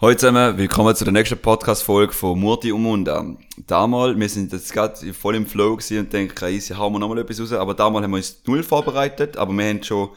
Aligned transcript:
Hallo 0.00 0.14
zusammen, 0.14 0.56
willkommen 0.56 0.94
zu 0.94 1.02
der 1.04 1.12
nächsten 1.12 1.38
Podcast-Folge 1.38 2.12
von 2.12 2.38
Murti 2.38 2.70
und 2.70 2.82
Munda. 2.82 3.36
Damals, 3.66 4.16
wir 4.18 4.28
sind 4.28 4.52
jetzt 4.52 4.72
gerade 4.72 5.12
voll 5.12 5.34
im 5.34 5.44
Flow 5.46 5.74
gewesen 5.76 5.98
und 5.98 6.12
denken, 6.12 6.44
easy, 6.48 6.74
hauen 6.74 6.92
wir 6.92 7.00
nochmal 7.00 7.18
etwas 7.18 7.40
raus. 7.40 7.52
Aber 7.52 7.74
damals 7.74 8.04
haben 8.04 8.12
wir 8.12 8.18
uns 8.18 8.40
null 8.46 8.62
vorbereitet, 8.62 9.36
aber 9.36 9.52
wir 9.52 9.66
haben 9.68 9.82
schon, 9.82 10.10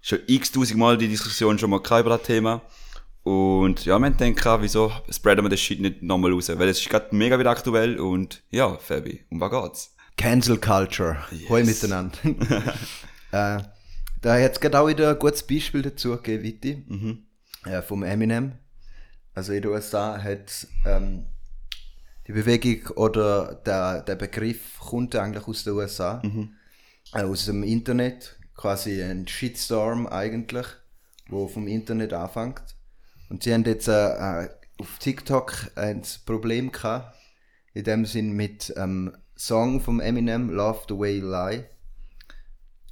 schon 0.00 0.20
x 0.28 0.52
tausend 0.52 0.78
Mal 0.78 0.96
die 0.96 1.08
Diskussion 1.08 1.58
schon 1.58 1.70
mal 1.70 1.80
gehabt 1.82 2.02
über 2.02 2.10
das 2.16 2.22
Thema. 2.22 2.62
Und 3.24 3.84
ja, 3.84 3.98
wir 3.98 4.06
haben 4.06 4.16
gedacht, 4.16 4.62
wieso 4.62 4.92
spreaden 5.10 5.44
wir 5.44 5.48
das 5.48 5.58
Shit 5.58 5.80
nicht 5.80 6.02
nochmal 6.04 6.32
raus? 6.32 6.48
Weil 6.48 6.68
es 6.68 6.78
ist 6.78 6.88
gerade 6.88 7.14
mega 7.14 7.36
wieder 7.36 7.50
aktuell 7.50 7.98
und 7.98 8.44
ja, 8.50 8.76
Fabi, 8.76 9.24
um 9.30 9.40
was 9.40 9.50
geht's? 9.50 9.94
Cancel 10.16 10.58
Culture. 10.58 11.16
Yes. 11.32 11.50
Hoi 11.50 11.64
miteinander. 11.64 12.16
äh, 13.32 13.58
da 14.22 14.34
hat 14.40 14.52
es 14.52 14.60
gerade 14.60 14.78
auch 14.78 14.86
wieder 14.86 15.10
ein 15.10 15.18
gutes 15.18 15.42
Beispiel 15.42 15.82
dazu 15.82 16.10
gegeben, 16.12 16.44
Vitti, 16.44 16.84
Mhm. 16.86 17.18
äh, 17.64 17.82
vom 17.82 18.04
Eminem. 18.04 18.52
Also 19.36 19.52
in 19.52 19.60
den 19.62 19.70
USA 19.70 20.20
hat 20.20 20.66
ähm, 20.86 21.26
die 22.26 22.32
Bewegung 22.32 22.96
oder 22.96 23.54
der, 23.66 24.02
der 24.02 24.16
Begriff 24.16 24.78
kommt 24.80 25.14
eigentlich 25.14 25.46
aus 25.46 25.62
den 25.64 25.74
USA, 25.74 26.20
Mhm. 26.24 26.54
äh, 27.12 27.22
aus 27.22 27.44
dem 27.44 27.62
Internet, 27.62 28.38
quasi 28.56 29.02
ein 29.02 29.28
Shitstorm 29.28 30.06
eigentlich, 30.06 30.66
wo 31.28 31.48
vom 31.48 31.68
Internet 31.68 32.14
anfängt. 32.14 32.62
Und 33.28 33.42
sie 33.42 33.52
haben 33.52 33.64
jetzt 33.64 33.88
äh, 33.88 34.44
äh, 34.44 34.48
auf 34.78 34.98
TikTok 34.98 35.70
ein 35.76 36.02
Problem 36.24 36.72
gehabt, 36.72 37.14
in 37.74 37.84
dem 37.84 38.06
Sinn 38.06 38.32
mit 38.32 38.72
ähm, 38.76 39.14
Song 39.36 39.82
vom 39.82 40.00
Eminem, 40.00 40.48
Love 40.48 40.80
the 40.88 40.98
Way 40.98 41.18
You 41.18 41.30
Lie. 41.30 41.64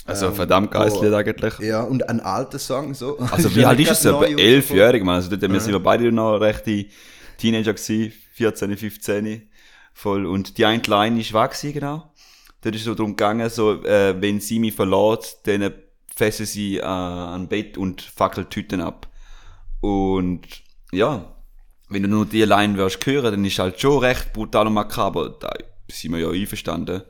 Also 0.05 0.27
Ähm, 0.27 0.35
verdammt 0.35 0.71
geiles 0.71 1.01
Lied 1.01 1.13
eigentlich. 1.13 1.59
Ja, 1.61 1.83
und 1.83 2.09
ein 2.09 2.21
alter 2.21 2.59
Song 2.59 2.93
so. 2.95 3.19
Also 3.19 3.55
wie 3.57 3.65
alt 3.65 3.81
ist 3.81 3.91
es? 3.91 4.05
Etwa 4.05 4.21
neu 4.21 4.35
elfjährig, 4.35 5.03
man. 5.03 5.17
Also 5.17 5.35
dort, 5.35 5.51
wir 5.51 5.61
sind 5.61 5.73
ja 5.73 5.79
beide 5.79 6.13
noch 6.13 6.37
rechte 6.37 6.87
Teenager 7.39 7.73
gewesen, 7.73 8.13
14, 8.35 8.77
15. 8.77 9.49
Voll. 9.95 10.27
Und 10.27 10.59
die 10.59 10.67
eine 10.67 10.83
Line 10.83 11.21
ist 11.21 11.33
weg 11.33 11.53
gewesen, 11.53 11.73
genau. 11.73 12.13
Dort 12.61 12.75
ist 12.75 12.85
so 12.85 12.95
darum 12.95 13.13
gegangen, 13.13 13.49
so, 13.49 13.83
äh, 13.85 14.21
wenn 14.21 14.41
sie 14.41 14.59
mich 14.59 14.75
verlässt, 14.75 15.41
dann 15.47 15.73
fesseln 16.15 16.47
sie 16.47 16.79
äh, 16.79 16.83
an 16.83 17.49
Bett 17.49 17.79
und 17.79 18.03
fackeln 18.03 18.49
Tüten 18.51 18.81
ab. 18.81 19.09
Und 19.81 20.43
ja, 20.93 21.35
wenn 21.89 22.03
du 22.03 22.09
nur 22.09 22.27
die 22.27 22.43
Line 22.43 22.77
wirst 22.77 23.05
hören, 23.07 23.33
dann 23.33 23.45
ist 23.45 23.59
halt 23.59 23.81
schon 23.81 23.99
recht 23.99 24.33
brutal 24.33 24.67
und 24.67 24.75
makaber. 24.75 25.31
Da 25.41 25.53
sind 25.91 26.13
wir 26.13 26.19
ja 26.21 26.31
einverstanden. 26.31 27.03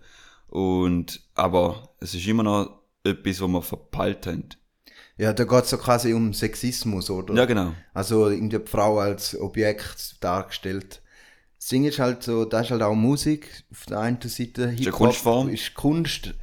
Und, 0.49 1.21
aber 1.35 1.89
es 2.01 2.15
ist 2.15 2.27
immer 2.27 2.43
noch 2.43 2.84
etwas, 3.05 3.41
was 3.41 3.49
wir 3.49 3.63
verpeilt 3.63 4.27
haben. 4.27 4.49
Ja, 5.17 5.33
da 5.33 5.45
geht 5.45 5.65
es 5.65 5.71
so 5.71 5.79
quasi 5.79 6.13
um 6.13 6.33
Sexismus, 6.33 7.09
oder? 7.09 7.35
Ja, 7.35 7.45
genau. 7.45 7.73
Also 7.93 8.29
irgendwie 8.29 8.59
die 8.59 8.67
Frau 8.67 8.99
als 8.99 9.39
Objekt 9.39 10.17
dargestellt. 10.21 11.03
Singen 11.59 11.87
ist 11.89 11.99
halt 11.99 12.23
so, 12.23 12.45
das 12.45 12.67
ist 12.67 12.71
halt 12.73 12.83
auch 12.83 12.95
Musik. 12.95 13.65
Auf 13.71 13.87
der 13.87 14.01
einen 14.01 14.21
Seite 14.21 14.69
Hip-Hop 14.71 14.93
Kunstform. 14.93 15.49
ist 15.49 15.75
Kunst, 15.75 16.35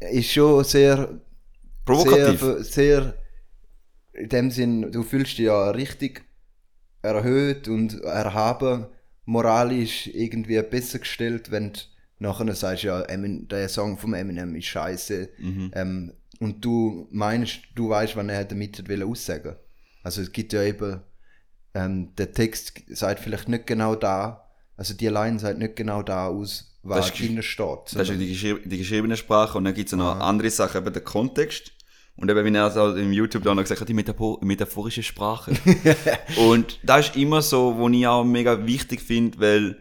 ist 0.00 0.30
schon 0.32 0.64
sehr, 0.64 1.20
Provokativ. 1.84 2.40
sehr, 2.40 2.64
sehr, 2.64 3.14
in 4.14 4.28
dem 4.28 4.50
Sinn, 4.50 4.90
du 4.90 5.02
fühlst 5.02 5.38
dich 5.38 5.46
ja 5.46 5.70
richtig 5.70 6.24
erhöht 7.02 7.68
und 7.68 8.00
erhaben, 8.02 8.86
moralisch 9.24 10.08
irgendwie 10.08 10.60
besser 10.62 10.98
gestellt, 10.98 11.50
wenn 11.50 11.72
du 11.72 11.80
nachher 12.22 12.54
sagst, 12.54 12.84
ja, 12.84 13.02
Emin, 13.02 13.46
der 13.48 13.68
Song 13.68 13.98
vom 13.98 14.14
Eminem 14.14 14.54
ist 14.54 14.66
scheiße. 14.66 15.28
Ähm, 15.74 16.12
und 16.40 16.64
du 16.64 17.06
meinst, 17.10 17.58
du 17.74 17.88
weißt, 17.90 18.16
was 18.16 18.26
er 18.26 18.44
damit 18.44 18.88
will 18.88 19.02
aussagen. 19.02 19.56
Also 20.02 20.22
es 20.22 20.32
gibt 20.32 20.52
ja 20.52 20.62
eben, 20.62 21.00
ähm, 21.74 22.14
der 22.16 22.32
Text 22.32 22.82
sagt 22.88 23.20
vielleicht 23.20 23.48
nicht 23.48 23.66
genau 23.66 23.94
da, 23.94 24.48
also 24.76 24.94
die 24.94 25.06
Line 25.08 25.38
sagt 25.38 25.58
nicht 25.58 25.76
genau 25.76 26.02
da 26.02 26.26
aus, 26.26 26.76
was 26.82 27.06
Das 27.06 27.10
ist- 27.10 27.20
drin 27.20 27.42
steht. 27.42 27.78
Das 27.92 28.02
ist 28.02 28.08
ja 28.08 28.14
die, 28.16 28.28
geschri 28.28 28.56
die 28.64 28.78
geschriebene 28.78 29.16
Sprache 29.16 29.56
und 29.58 29.64
dann 29.64 29.74
gibt 29.74 29.92
es 29.92 29.96
noch 29.96 30.18
andere 30.18 30.50
Sachen, 30.50 30.78
eben 30.82 30.92
der 30.92 31.02
Kontext. 31.04 31.72
Und 32.16 32.30
eben, 32.30 32.44
wie 32.44 32.54
er 32.56 32.70
so 32.70 32.94
im 32.94 33.10
YouTube 33.12 33.42
da 33.44 33.54
noch 33.54 33.62
gesagt 33.62 33.80
hat, 33.80 33.88
die 33.88 33.94
Metaphor 33.94 34.38
metaphorische 34.44 35.02
Sprache. 35.02 35.52
und 36.36 36.78
das 36.82 37.06
ist 37.08 37.16
immer 37.16 37.40
so, 37.40 37.76
wo 37.78 37.88
ich 37.88 38.06
auch 38.06 38.24
mega 38.24 38.66
wichtig 38.66 39.00
finde, 39.00 39.38
weil 39.40 39.78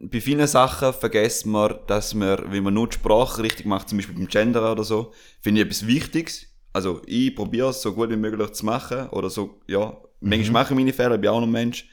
bei 0.00 0.20
vielen 0.20 0.46
Sachen 0.46 0.94
vergessen 0.94 1.52
wir, 1.52 1.68
dass 1.86 2.14
man, 2.14 2.50
wenn 2.50 2.64
man 2.64 2.74
nur 2.74 2.88
die 2.88 2.94
Sprache 2.94 3.42
richtig 3.42 3.66
macht, 3.66 3.88
zum 3.88 3.98
Beispiel 3.98 4.14
beim 4.14 4.28
Gender 4.28 4.72
oder 4.72 4.82
so, 4.82 5.12
finde 5.42 5.60
ich 5.60 5.66
etwas 5.66 5.86
Wichtiges. 5.86 6.46
Also 6.72 7.02
ich 7.06 7.34
probiere 7.34 7.70
es 7.70 7.82
so 7.82 7.92
gut 7.92 8.10
wie 8.10 8.16
möglich 8.16 8.50
zu 8.52 8.64
machen 8.64 9.08
oder 9.10 9.28
so, 9.28 9.60
ja, 9.66 9.96
manchmal 10.20 10.62
mache 10.62 10.72
ich 10.72 10.78
meine 10.78 10.92
Fehler, 10.92 11.16
ich 11.16 11.20
bin 11.20 11.30
auch 11.30 11.40
noch 11.40 11.46
ein 11.46 11.52
Mensch. 11.52 11.88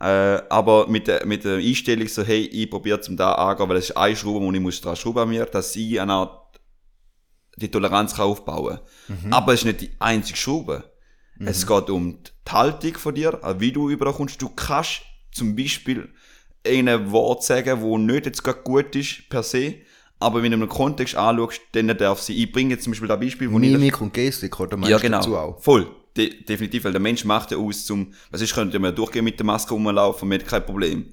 Äh, 0.00 0.42
aber 0.50 0.86
mit 0.88 1.08
der, 1.08 1.24
mit 1.26 1.44
der 1.44 1.56
Einstellung 1.56 2.06
so, 2.06 2.22
hey, 2.22 2.44
ich 2.44 2.70
probiere 2.70 3.00
zum 3.00 3.16
da 3.16 3.32
angehen, 3.32 3.68
weil 3.68 3.78
es 3.78 3.90
ist 3.90 3.96
eine 3.96 4.14
Schraube, 4.14 4.44
wo 4.44 4.52
ich 4.52 4.60
muss 4.60 4.80
dran 4.80 4.96
schrauben 4.96 5.22
an 5.22 5.28
mir, 5.30 5.46
dass 5.46 5.74
ich 5.74 6.00
eine 6.00 6.12
Art 6.12 6.60
die 7.56 7.70
Toleranz 7.70 8.14
kann 8.14 8.26
aufbauen 8.26 8.78
Aber 9.30 9.52
es 9.52 9.60
ist 9.60 9.66
nicht 9.66 9.80
die 9.80 9.90
einzige 9.98 10.38
Schraube. 10.38 10.84
Es 11.40 11.66
geht 11.66 11.90
um 11.90 12.22
die 12.22 12.50
Haltung 12.50 12.94
von 12.94 13.14
dir, 13.14 13.40
wie 13.58 13.72
du 13.72 13.90
überkommst. 13.90 14.40
Du 14.40 14.48
kannst 14.48 15.02
zum 15.32 15.56
Beispiel 15.56 16.12
ein 16.68 17.10
Wort 17.10 17.42
sagen, 17.44 17.80
wo 17.80 17.98
nicht 17.98 18.26
jetzt 18.26 18.42
gerade 18.44 18.60
gut 18.62 18.94
ist, 18.94 19.28
per 19.28 19.42
se, 19.42 19.74
aber 20.20 20.42
wenn 20.42 20.50
du 20.50 20.56
einen 20.56 20.68
Kontext 20.68 21.14
anschaust, 21.16 21.60
dann 21.72 21.88
darf 21.96 22.20
sie, 22.20 22.42
ich 22.42 22.52
bringe 22.52 22.74
jetzt 22.74 22.84
zum 22.84 22.92
Beispiel 22.92 23.08
das 23.08 23.20
Beispiel, 23.20 23.50
wo 23.50 23.58
ich 23.58 23.70
Mimik 23.70 24.00
und 24.00 24.12
Gestik, 24.12 24.58
oder 24.58 24.76
meinst 24.76 24.90
ja, 24.90 24.98
genau. 24.98 25.18
dazu 25.18 25.36
auch? 25.36 25.60
Voll. 25.60 25.86
De 26.16 26.42
definitiv, 26.42 26.84
weil 26.84 26.92
der 26.92 27.00
Mensch 27.00 27.24
macht 27.24 27.52
ja 27.52 27.58
aus 27.58 27.84
zum, 27.84 28.12
was 28.30 28.40
ist, 28.40 28.54
könnte 28.54 28.78
man 28.78 28.94
durchgehen 28.94 29.24
mit 29.24 29.38
der 29.38 29.46
Maske 29.46 29.72
rumlaufen, 29.74 30.28
man 30.28 30.40
hat 30.40 30.48
kein 30.48 30.64
Problem. 30.66 31.06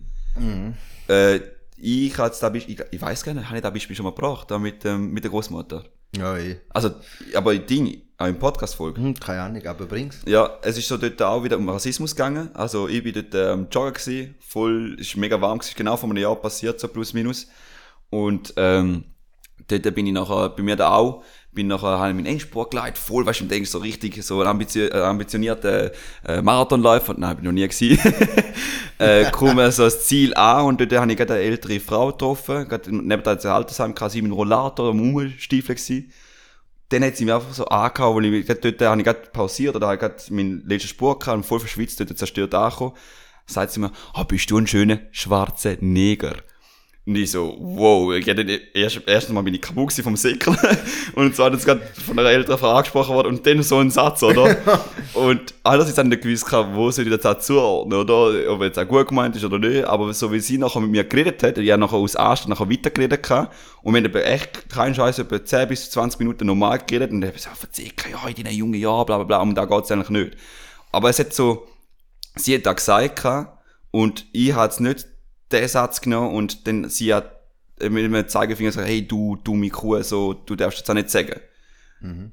Äh, 1.08 1.40
ich 1.78 2.18
jetzt 2.18 2.42
da 2.42 2.54
ich, 2.54 2.68
ich 2.68 3.02
weiß 3.02 3.24
gar 3.24 3.34
nicht, 3.34 3.48
habe 3.48 3.58
ich 3.58 3.62
das 3.62 3.74
Beispiel 3.74 3.96
schon 3.96 4.06
mal 4.06 4.12
gebracht, 4.12 4.50
da 4.50 4.58
mit, 4.58 4.86
ähm, 4.86 5.12
mit 5.12 5.24
der 5.24 5.32
Großmutter. 5.32 5.84
Ja, 6.18 6.38
eh. 6.38 6.58
Also, 6.70 6.92
aber 7.36 7.54
ich 7.54 7.66
Ding, 7.66 8.02
auch 8.18 8.28
im 8.28 8.40
Podcast-Folge. 8.40 9.02
Hm, 9.02 9.20
keine 9.20 9.42
Ahnung, 9.42 9.66
aber 9.66 9.86
bring's. 9.86 10.22
Ja, 10.26 10.58
es 10.62 10.78
ist 10.78 10.88
so 10.88 10.98
dort 10.98 11.22
auch 11.22 11.44
wieder 11.44 11.58
um 11.58 11.68
Rassismus 11.68 12.16
gegangen. 12.16 12.50
Also, 12.54 12.88
ich 12.88 13.04
bin 13.04 13.14
dort 13.14 13.36
ähm, 13.36 13.68
joggen 13.70 13.94
gewesen, 13.94 14.36
voll, 14.40 14.96
ist 15.00 15.18
mega 15.18 15.40
warm 15.42 15.60
gewesen, 15.60 15.76
genau 15.76 15.98
vor 15.98 16.10
einem 16.10 16.18
Jahr 16.18 16.36
passiert, 16.36 16.80
so 16.80 16.88
plus 16.88 17.14
minus. 17.14 17.48
Und, 18.10 18.54
ähm, 18.56 19.04
dort 19.68 19.96
bin 19.96 20.08
ich 20.08 20.14
nachher, 20.14 20.50
bei 20.50 20.64
mir 20.64 20.78
da 20.78 20.94
auch, 20.94 21.24
bin 21.52 21.68
nachher, 21.68 21.96
ich 21.96 22.16
meinen 22.16 22.26
Endsport 22.26 22.72
geleitet, 22.72 22.98
voll, 22.98 23.26
weißt 23.26 23.42
du, 23.42 23.44
ich 23.46 23.50
denke 23.50 23.68
so 23.68 23.80
richtig, 23.80 24.24
so 24.24 24.42
ein 24.42 24.48
ambitio 24.48 24.86
äh, 24.86 25.02
ambitionierter 25.02 25.92
äh, 26.26 26.42
Marathonläufer, 26.42 27.16
nein, 27.18 27.38
bin 27.38 27.46
ich 27.46 27.52
noch 27.52 27.52
nie 27.54 27.68
gewesen. 27.68 28.14
äh, 28.98 29.30
komme 29.32 29.72
so 29.72 29.84
das 29.84 30.06
Ziel 30.06 30.34
an 30.36 30.66
und 30.66 30.80
dort 30.80 30.94
habe 30.94 31.12
ich 31.12 31.18
gerade 31.18 31.34
eine 31.34 31.44
ältere 31.44 31.80
Frau 31.80 32.12
getroffen, 32.12 32.68
gerade 32.68 32.96
neben 32.96 33.24
der 33.24 33.46
Altersheim, 33.46 33.96
quasi 33.96 34.22
mit 34.22 34.32
einem 34.32 34.38
Rollator, 34.38 34.92
einem 34.92 35.16
Umstiefel 35.16 35.76
gewesen 35.76 36.12
dann 36.90 37.04
hat 37.04 37.18
sie 37.18 37.26
mich 37.26 37.34
einfach 37.34 37.54
so 37.54 37.66
angehauen, 37.66 38.24
weil 38.24 38.34
ich, 38.36 38.46
dort 38.46 38.82
habe 38.82 39.00
ich 39.00 39.06
gerade 39.06 39.30
pausiert 39.32 39.76
oder 39.76 39.88
habe 39.88 39.98
gerade 39.98 40.22
meinen 40.30 40.64
letzten 40.68 40.90
Spur 40.90 41.18
gehabt 41.18 41.38
und 41.38 41.46
voll 41.46 41.60
verschwitzt 41.60 42.00
dort 42.00 42.18
zerstört 42.18 42.54
angekommen. 42.54 42.94
Sagt 43.48 43.72
sie 43.72 43.80
mir, 43.80 43.92
ah, 44.14 44.24
bist 44.24 44.50
du 44.50 44.58
ein 44.58 44.68
schöner 44.68 45.02
schwarzer 45.12 45.76
Neger? 45.80 46.36
Und 47.08 47.18
ich 47.18 47.30
so, 47.30 47.56
wow, 47.60 48.14
ich 48.16 48.26
hätte 48.26 48.42
erst, 48.74 49.00
erstens 49.06 49.32
mal 49.32 49.44
bin 49.44 49.54
ich 49.54 49.62
kaputt 49.62 49.90
gewesen 49.90 50.04
vom 50.04 50.16
Säckel 50.16 50.58
und 51.14 51.36
zwar 51.36 51.52
jetzt 51.52 51.64
gerade 51.64 51.82
von 52.04 52.18
einer 52.18 52.30
älteren 52.30 52.58
Frau 52.58 52.72
angesprochen 52.72 53.14
worden 53.14 53.28
und 53.28 53.46
dann 53.46 53.62
so 53.62 53.78
ein 53.78 53.92
Satz, 53.92 54.24
oder? 54.24 54.58
und 55.14 55.54
habe 55.64 55.84
ich 55.84 56.04
nicht 56.04 56.22
gewusst, 56.24 56.52
wo 56.74 56.90
soll 56.90 57.06
ich 57.06 57.16
das 57.16 57.24
auch 57.28 57.40
zuordnen, 57.40 58.00
oder? 58.00 58.52
Ob 58.52 58.64
jetzt 58.64 58.80
auch 58.80 58.88
gut 58.88 59.08
gemeint 59.08 59.36
ist 59.36 59.46
oder 59.46 59.60
nicht, 59.60 59.86
aber 59.86 60.12
so 60.16 60.32
wie 60.32 60.40
sie 60.40 60.58
nachher 60.58 60.80
mit 60.80 60.90
mir 60.90 61.04
geredet 61.04 61.44
hat, 61.44 61.60
ich 61.60 61.70
habe 61.70 61.80
nachher 61.80 61.98
aus 61.98 62.16
Arsch 62.16 62.48
nachher 62.48 62.72
weitergeredet 62.72 63.22
gehabt 63.22 63.54
und 63.84 63.94
wir 63.94 64.02
haben 64.02 64.16
echt, 64.16 64.68
kein 64.72 64.96
Scheiß, 64.96 65.20
etwa 65.20 65.46
10 65.46 65.68
bis 65.68 65.92
20 65.92 66.20
Minuten 66.20 66.48
normal 66.48 66.80
geredet 66.80 67.12
und 67.12 67.22
ich 67.22 67.28
habe 67.28 67.38
gesagt, 67.38 67.58
verzeih, 67.58 67.92
ja, 68.12 68.28
in 68.28 68.44
deinen 68.44 68.56
jungen 68.56 68.80
Jahren, 68.80 69.06
bla 69.06 69.18
bla 69.18 69.26
bla, 69.26 69.42
um 69.44 69.54
da 69.54 69.66
geht's 69.66 69.92
eigentlich 69.92 70.10
nicht. 70.10 70.38
Aber 70.92 71.12
es 71.12 71.20
hat 71.20 71.36
so, 71.36 71.68
sie 72.36 72.56
hat 72.56 72.66
da 72.66 72.74
gesagt 72.74 73.48
und 73.92 74.26
ich 74.34 74.54
habe 74.54 74.66
jetzt 74.66 74.80
nicht 74.80 75.06
den 75.52 75.68
Satz 75.68 76.02
genommen 76.02 76.36
und 76.36 76.68
dann 76.68 76.90
sie 76.90 77.14
hat 77.14 77.32
mit 77.80 78.06
einem 78.06 78.28
Zeigefinger 78.28 78.70
gesagt, 78.70 78.88
hey, 78.88 79.06
du, 79.06 79.38
du 79.44 79.54
meine 79.54 79.70
Kuh, 79.70 80.02
so, 80.02 80.34
du 80.34 80.56
darfst 80.56 80.82
das 80.82 80.90
auch 80.90 80.94
nicht 80.94 81.10
sagen. 81.10 81.40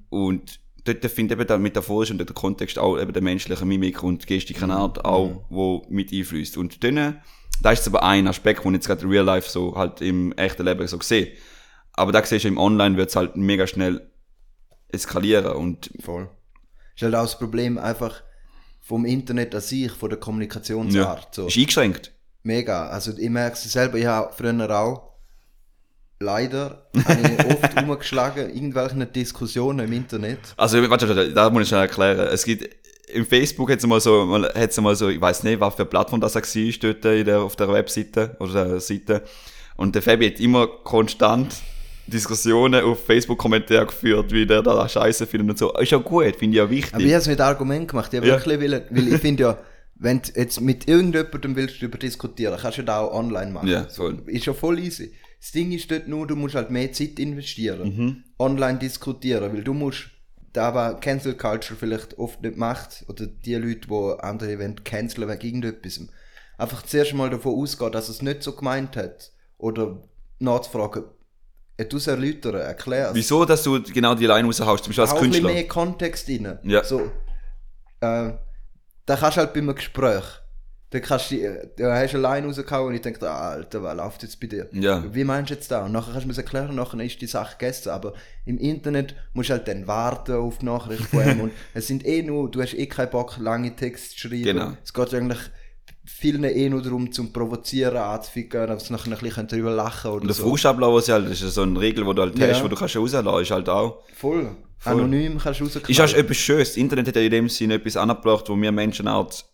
Und 0.09 0.61
dort 0.85 1.05
finde 1.07 1.35
ich 1.35 1.41
eben 1.41 1.47
der 1.47 1.59
metaphorisch 1.59 2.11
und 2.11 2.19
der 2.19 2.27
Kontext 2.27 2.79
auch 2.79 2.99
eben 2.99 3.13
der 3.13 3.23
menschliche 3.23 3.65
Mimik 3.65 4.03
und 4.03 4.27
Gestik 4.27 4.63
eine 4.63 4.75
Art 4.75 5.05
auch, 5.05 5.45
wo 5.49 5.87
mit 5.89 6.13
einfließt. 6.13 6.57
Und 6.57 6.83
dann, 6.85 7.23
da 7.63 7.73
ist 7.73 7.87
aber 7.87 8.03
ein 8.03 8.27
Aspekt, 8.27 8.65
den 8.65 8.73
ich 8.73 8.79
jetzt 8.79 8.87
gerade 8.87 9.03
in 9.03 9.11
Real 9.11 9.25
Life 9.25 9.51
so 9.51 9.77
halt 9.77 10.01
im 10.01 10.33
echten 10.33 10.65
Leben 10.65 10.87
so 10.87 11.01
sehe. 11.01 11.33
Aber 11.95 12.13
da 12.13 12.25
siehst 12.25 12.45
du 12.45 12.49
im 12.49 12.59
Online 12.59 12.97
wird 12.97 13.11
es 13.11 13.17
halt 13.17 13.37
mega 13.37 13.67
schnell 13.67 14.11
eskalieren 14.89 15.53
und 15.53 15.91
Voll. 16.01 16.29
Ist 16.95 17.03
halt 17.03 17.15
auch 17.15 17.23
das 17.23 17.39
Problem 17.39 17.79
einfach 17.79 18.23
vom 18.81 19.05
Internet 19.05 19.55
an 19.55 19.61
sich, 19.61 19.93
von 19.93 20.11
der 20.11 20.19
ja, 20.19 20.25
Kommunikationsart. 20.25 21.35
So. 21.35 21.47
ist 21.47 21.57
eingeschränkt. 21.57 22.13
Mega. 22.43 22.89
Also 22.89 23.13
ich 23.17 23.31
merke 23.31 23.55
es 23.55 23.63
selber, 23.73 23.99
ich 23.99 24.07
habe 24.07 24.33
früher 24.35 24.71
auch 24.71 25.13
leider 26.21 26.87
oft 26.95 27.83
umgeschlagen, 27.83 28.51
irgendwelchen 28.51 29.13
Diskussionen 29.13 29.87
im 29.87 29.93
Internet. 29.93 30.39
Also, 30.57 30.79
warte, 30.89 31.09
warte, 31.09 31.33
da 31.33 31.51
muss 31.51 31.63
ich 31.63 31.69
schnell 31.69 31.83
erklären. 31.83 32.29
Es 32.33 32.45
gibt 32.45 32.69
im 33.13 33.27
Facebook 33.27 33.71
hat's 33.71 33.87
mal 33.87 34.01
so, 34.01 34.27
hat's 34.55 34.81
mal 34.81 34.95
so, 34.95 35.09
ich 35.09 35.21
weiß 35.21 35.43
nicht, 35.43 35.61
was 35.61 35.75
für 35.75 35.83
eine 35.83 35.91
Plattform 35.91 36.21
das 36.21 36.35
war, 36.35 36.43
dort 36.43 37.05
in 37.05 37.25
der, 37.25 37.41
auf 37.41 37.57
der 37.57 37.69
Webseite 37.73 38.37
oder 38.39 38.65
der 38.67 38.81
Seite. 38.81 39.23
Und 39.77 39.95
der 39.95 40.03
Fabi 40.03 40.31
hat 40.31 40.41
immer 40.41 40.67
konstant 40.67 41.55
Diskussionen 42.07 42.85
auf 42.85 43.05
Facebook-Kommentare 43.05 43.87
geführt, 43.87 44.33
wie 44.33 44.47
der 44.47 44.63
da 44.63 44.89
Scheiße 44.89 45.27
findet 45.27 45.51
und 45.51 45.59
so. 45.59 45.73
Ist 45.79 45.91
ja 45.91 45.99
gut, 45.99 46.37
finde 46.37 46.57
ich 46.57 46.63
ja 46.63 46.69
wichtig. 46.71 46.95
Aber 46.95 47.03
ich 47.03 47.13
habe 47.13 47.21
es 47.21 47.29
mit 47.29 47.41
Argument 47.41 47.89
gemacht. 47.89 48.13
Ich 48.13 48.21
Ja. 48.21 48.27
wirklich 48.27 48.61
will, 48.61 48.83
weil 48.91 49.09
ich 49.09 49.21
finde 49.21 49.43
ja, 49.43 49.59
wenn 50.03 50.21
du 50.21 50.33
jetzt 50.35 50.61
mit 50.61 50.89
irgendjemandem 50.89 51.57
willst 51.57 51.81
darüber 51.81 51.99
diskutieren, 51.99 52.59
kannst 52.61 52.79
du 52.79 52.83
das 52.83 52.97
auch 52.97 53.13
online 53.13 53.53
machen. 53.53 53.69
Ja, 53.69 53.85
voll. 53.89 54.23
Ist 54.27 54.47
ja 54.47 54.53
voll 54.53 54.79
easy. 54.81 55.13
Das 55.41 55.53
Ding 55.53 55.73
ist 55.73 55.91
dort 55.91 56.09
nur, 56.09 56.27
du 56.27 56.37
musst 56.37 56.55
halt 56.55 56.71
mehr 56.71 56.93
Zeit 56.93 57.19
investieren. 57.19 57.97
Mhm. 57.97 58.25
Online 58.39 58.79
diskutieren, 58.79 59.53
weil 59.53 59.65
du 59.65 59.75
musst, 59.75 60.11
da 60.53 60.75
was 60.75 61.01
Cancel 61.01 61.35
Culture 61.35 61.79
vielleicht 61.79 62.19
oft 62.19 62.43
nicht 62.43 62.57
macht, 62.57 63.05
oder 63.09 63.27
die 63.27 63.55
Leute, 63.55 63.89
die 63.89 64.23
andere 64.23 64.59
wollen 64.59 64.83
canceln 64.85 65.29
wegen 65.29 65.41
irgendetwas, 65.41 66.01
einfach 66.59 66.83
zuerst 66.83 67.15
mal 67.15 67.31
davon 67.31 67.55
ausgehen, 67.55 67.93
dass 67.93 68.09
er 68.09 68.13
es 68.13 68.23
nicht 68.23 68.43
so 68.43 68.53
gemeint 68.53 68.97
hat. 68.97 69.33
Oder 69.59 70.03
nachzufragen, 70.41 71.05
du 71.77 71.97
es 71.97 72.07
erläutern, 72.07 72.57
erklären. 72.57 73.15
Wieso, 73.15 73.45
dass 73.45 73.63
du 73.63 73.81
genau 73.83 74.15
die 74.15 74.27
Line 74.27 74.47
raushaust, 74.47 74.85
zum 74.85 74.91
Beispiel 74.91 75.03
als 75.03 75.13
Auch 75.13 75.23
ein 75.23 75.31
bisschen 75.31 75.45
Künstler? 75.45 75.53
mehr 75.53 75.69
Kontext 75.69 76.29
rein. 76.29 76.59
Ja. 76.65 76.85
So, 76.85 77.11
äh, 78.01 78.33
da 79.13 79.17
kannst 79.21 79.37
du 79.37 79.41
halt 79.41 79.53
bei 79.53 79.61
einem 79.61 79.75
Gespräch, 79.75 80.25
da, 80.91 81.01
kannst 81.01 81.31
du, 81.31 81.37
die- 81.37 81.49
da 81.77 81.95
hast 81.97 82.13
du 82.15 82.19
eine 82.19 82.29
Line 82.41 82.47
rausgehauen 82.47 82.89
und 82.89 82.95
ich 82.95 83.01
denke, 83.01 83.29
Alter, 83.31 83.83
was 83.83 83.97
läuft 83.97 84.23
jetzt 84.23 84.41
bei 84.41 84.47
dir? 84.47 84.69
Ja. 84.73 85.03
Wie 85.15 85.25
meinst 85.25 85.51
du 85.51 85.55
jetzt 85.55 85.71
da? 85.71 85.85
Und 85.85 85.93
nachher 85.93 86.13
kannst 86.13 86.25
du 86.25 86.29
mir 86.29 86.35
das 86.35 86.45
erklären, 86.45 86.75
nachher 86.75 87.01
ist 87.01 87.21
die 87.21 87.27
Sache 87.27 87.57
gegessen. 87.59 87.91
Aber 87.91 88.13
im 88.45 88.59
Internet 88.59 89.15
musst 89.33 89.49
du 89.51 89.55
halt 89.55 89.69
dann 89.69 89.87
warten 89.87 90.35
auf 90.35 90.59
die 90.59 90.67
Nachricht 90.67 91.05
von 91.05 91.27
ihm 91.27 91.41
und 91.45 91.53
es 91.75 91.87
sind 91.87 92.05
eh 92.07 92.23
nur, 92.23 92.51
du 92.51 92.61
hast 92.61 92.75
eh 92.75 92.87
keinen 92.87 93.11
Bock, 93.11 93.37
lange 93.39 93.75
Texte 93.75 94.11
zu 94.17 94.29
schreiben. 94.29 94.45
Genau. 94.45 94.73
Es 94.85 94.93
geht 94.93 95.15
eigentlich 95.15 95.41
vielen 96.05 96.45
eh 96.45 96.69
nur 96.69 96.83
darum, 96.83 97.11
zum 97.13 97.33
Provozieren 97.33 97.97
anzuficken, 97.97 98.67
dass 98.67 98.87
sie 98.87 98.93
nachher 98.93 99.13
ein 99.13 99.19
bisschen 99.19 99.47
drüber 99.49 99.71
lachen 99.71 100.11
oder 100.11 100.21
Und 100.23 100.29
der 100.29 100.35
so. 100.35 100.43
Frustablauf 100.49 100.99
ist 101.01 101.09
halt, 101.09 101.31
das 101.31 101.41
ist 101.41 101.55
so 101.55 101.63
eine 101.63 101.81
Regel, 101.81 102.05
die 102.05 102.15
du 102.15 102.23
halt 102.23 102.39
Ja. 102.39 102.49
hast, 102.49 102.63
wo 102.63 102.69
du 102.69 102.77
kannst 102.77 102.97
rauslassen, 102.97 103.41
ist 103.43 103.51
halt 103.51 103.69
auch. 103.69 104.03
Voll. 104.15 104.51
Voll. 104.83 104.95
Anonym 104.95 105.39
kannst 105.39 105.61
du 105.61 105.65
rausknallen. 105.65 105.91
Ist 105.91 106.01
auch 106.01 106.19
etwas 106.19 106.37
Schönes. 106.37 106.71
Das 106.71 106.77
Internet 106.77 107.07
hat 107.07 107.15
ja 107.15 107.23
in 107.23 107.31
dem 107.31 107.49
Sinne 107.49 107.75
etwas 107.75 107.97
angebracht, 107.97 108.49
wo 108.49 108.57
wir 108.57 108.73
Menschen 108.73 109.09
halt 109.09 109.45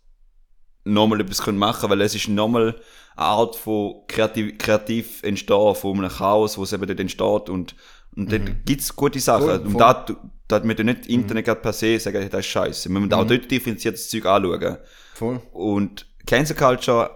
nochmal 0.85 1.21
etwas 1.21 1.43
können 1.43 1.59
machen 1.59 1.81
können, 1.81 1.91
weil 1.91 2.01
es 2.01 2.15
ist 2.15 2.29
nochmal 2.29 2.77
eine 3.15 3.27
Art 3.27 3.55
von 3.57 4.07
kreativ, 4.09 4.57
kreativ 4.57 5.23
entstehen, 5.23 5.75
von 5.75 5.99
einem 5.99 6.09
Chaos, 6.09 6.57
wo 6.57 6.63
es 6.63 6.73
eben 6.73 6.87
dort 6.87 6.99
entsteht 6.99 7.51
und, 7.51 7.75
und 8.17 8.33
dort 8.33 8.65
gibt's 8.65 8.97
gute 8.97 9.21
Sachen. 9.21 9.47
Voll, 9.47 9.67
und 9.67 9.79
da, 9.79 10.07
da 10.49 10.65
wir 10.65 10.85
nicht 10.85 11.07
Internet 11.07 11.45
gerade 11.45 11.61
per 11.61 11.75
se 11.75 12.01
sagen, 12.01 12.23
hey, 12.23 12.31
das 12.31 12.41
ist 12.41 12.47
scheiße. 12.47 12.89
Wir 12.89 12.99
müssen 12.99 13.13
auch 13.13 13.27
dort 13.27 13.51
differenziertes 13.51 14.09
Zeug 14.09 14.25
anschauen. 14.25 14.79
Voll. 15.13 15.43
Und 15.53 16.07
Cancel 16.27 16.57
Culture, 16.57 17.11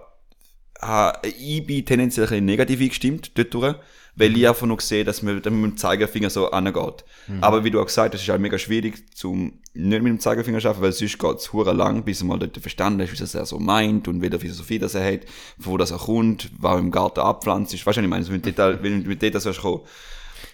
ha, 0.79 1.19
ich 1.23 1.65
bin 1.65 1.83
tendenziell 1.83 2.27
ein 2.27 2.29
bisschen 2.29 2.45
negativ 2.45 2.79
eingestimmt 2.79 3.31
dort 3.35 3.53
durch, 3.55 3.75
weil 4.15 4.37
ich 4.37 4.47
einfach 4.47 4.67
nur 4.67 4.79
sehe, 4.79 5.03
dass 5.03 5.21
man, 5.21 5.41
man 5.43 5.61
mit 5.61 5.71
dem 5.71 5.77
Zeigefinger 5.77 6.29
so 6.29 6.51
angeht. 6.51 7.03
Aber 7.41 7.63
wie 7.63 7.71
du 7.71 7.79
auch 7.79 7.85
gesagt 7.85 8.13
hast, 8.13 8.21
es 8.21 8.27
ist 8.27 8.29
halt 8.29 8.41
mega 8.41 8.57
schwierig, 8.57 9.15
zum 9.15 9.59
nicht 9.73 10.03
mit 10.03 10.11
dem 10.11 10.19
Zeigefinger 10.19 10.59
zu 10.59 10.67
arbeiten, 10.67 10.83
weil 10.83 10.91
sonst 10.91 11.17
geht 11.17 11.37
es 11.37 11.51
hure 11.51 11.73
lang, 11.73 12.03
bis 12.03 12.23
mal 12.23 12.37
dort 12.37 12.57
verstanden 12.57 13.01
hast, 13.01 13.11
wie 13.11 13.17
das 13.17 13.33
er 13.33 13.45
so 13.45 13.57
meint 13.59 14.07
und 14.07 14.21
der 14.21 14.39
Philosophie 14.39 14.77
das 14.77 14.93
er 14.93 15.13
hat, 15.13 15.21
von 15.59 15.73
wo 15.73 15.77
das 15.77 15.91
er 15.91 15.97
kommt, 15.97 16.51
was 16.59 16.79
im 16.79 16.91
Garten 16.91 17.21
abpflanzt 17.21 17.73
ist. 17.73 17.85
Weißt 17.85 17.97
du, 17.97 18.01
was 18.01 18.05
ich 18.05 18.09
meine? 18.09 18.29
Mit 18.29 18.45
Detail, 18.45 18.77
du 18.77 18.89
mit 18.89 19.21
Details 19.21 19.45
wirst 19.45 19.61
kommen. 19.61 19.81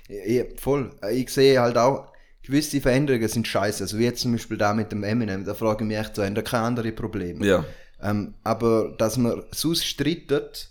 Ja, 0.08 0.44
voll. 0.56 0.92
Ich 1.12 1.30
sehe 1.30 1.60
halt 1.60 1.78
auch, 1.78 2.14
gewisse 2.44 2.82
Veränderungen 2.82 3.28
sind 3.28 3.48
scheiße. 3.48 3.84
Also 3.84 4.00
wie 4.00 4.06
jetzt 4.06 4.22
zum 4.22 4.32
Beispiel 4.32 4.58
da 4.58 4.74
mit 4.74 4.92
dem 4.92 5.04
Eminem, 5.04 5.44
da 5.44 5.54
frage 5.54 5.84
ich 5.84 5.88
mich 5.88 5.98
echt 5.98 6.16
so, 6.16 6.24
haben 6.24 6.36
da 6.36 6.42
keine 6.42 6.64
andere 6.64 6.92
Probleme? 6.92 7.46
Ja. 7.46 7.66
Ähm, 8.02 8.36
aber 8.44 8.96
dass 8.98 9.18
man 9.18 9.44
sonst 9.52 9.86
streitet 9.86 10.70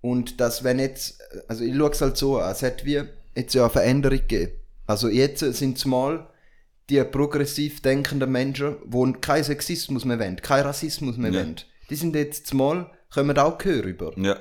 und 0.00 0.40
dass 0.40 0.64
wenn 0.64 0.78
jetzt, 0.78 1.20
also 1.48 1.64
ich 1.64 1.76
schaue 1.76 1.90
es 1.90 2.00
halt 2.00 2.16
so 2.16 2.38
an, 2.38 2.52
es 2.52 2.62
hat 2.62 2.84
wie 2.84 3.02
jetzt 3.34 3.54
ja 3.54 3.62
eine 3.64 3.70
Veränderung 3.70 4.18
gegeben. 4.18 4.52
Also 4.86 5.08
jetzt 5.08 5.40
sind 5.40 5.76
es 5.78 5.84
mal 5.84 6.28
die 6.88 7.02
progressiv 7.04 7.80
denkenden 7.82 8.32
Menschen, 8.32 8.76
die 8.86 9.12
keinen 9.20 9.44
Sexismus 9.44 10.04
mehr 10.04 10.18
wollen, 10.18 10.36
keinen 10.36 10.64
Rassismus 10.66 11.16
mehr 11.16 11.30
Ja. 11.30 11.40
wollen. 11.40 11.56
Die 11.88 11.94
sind 11.94 12.16
jetzt 12.16 12.52
mal, 12.54 12.90
kommen 13.12 13.36
auch 13.38 13.58
Gehör 13.58 13.84
über 13.84 14.12
Ja. 14.18 14.38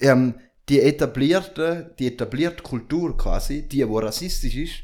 ähm, 0.00 0.34
die 0.68 0.80
etablierte, 0.80 1.94
die 1.98 2.06
etablierte 2.06 2.62
Kultur 2.62 3.16
quasi, 3.16 3.62
die, 3.68 3.86
wo 3.88 3.98
rassistisch 3.98 4.54
ist, 4.56 4.74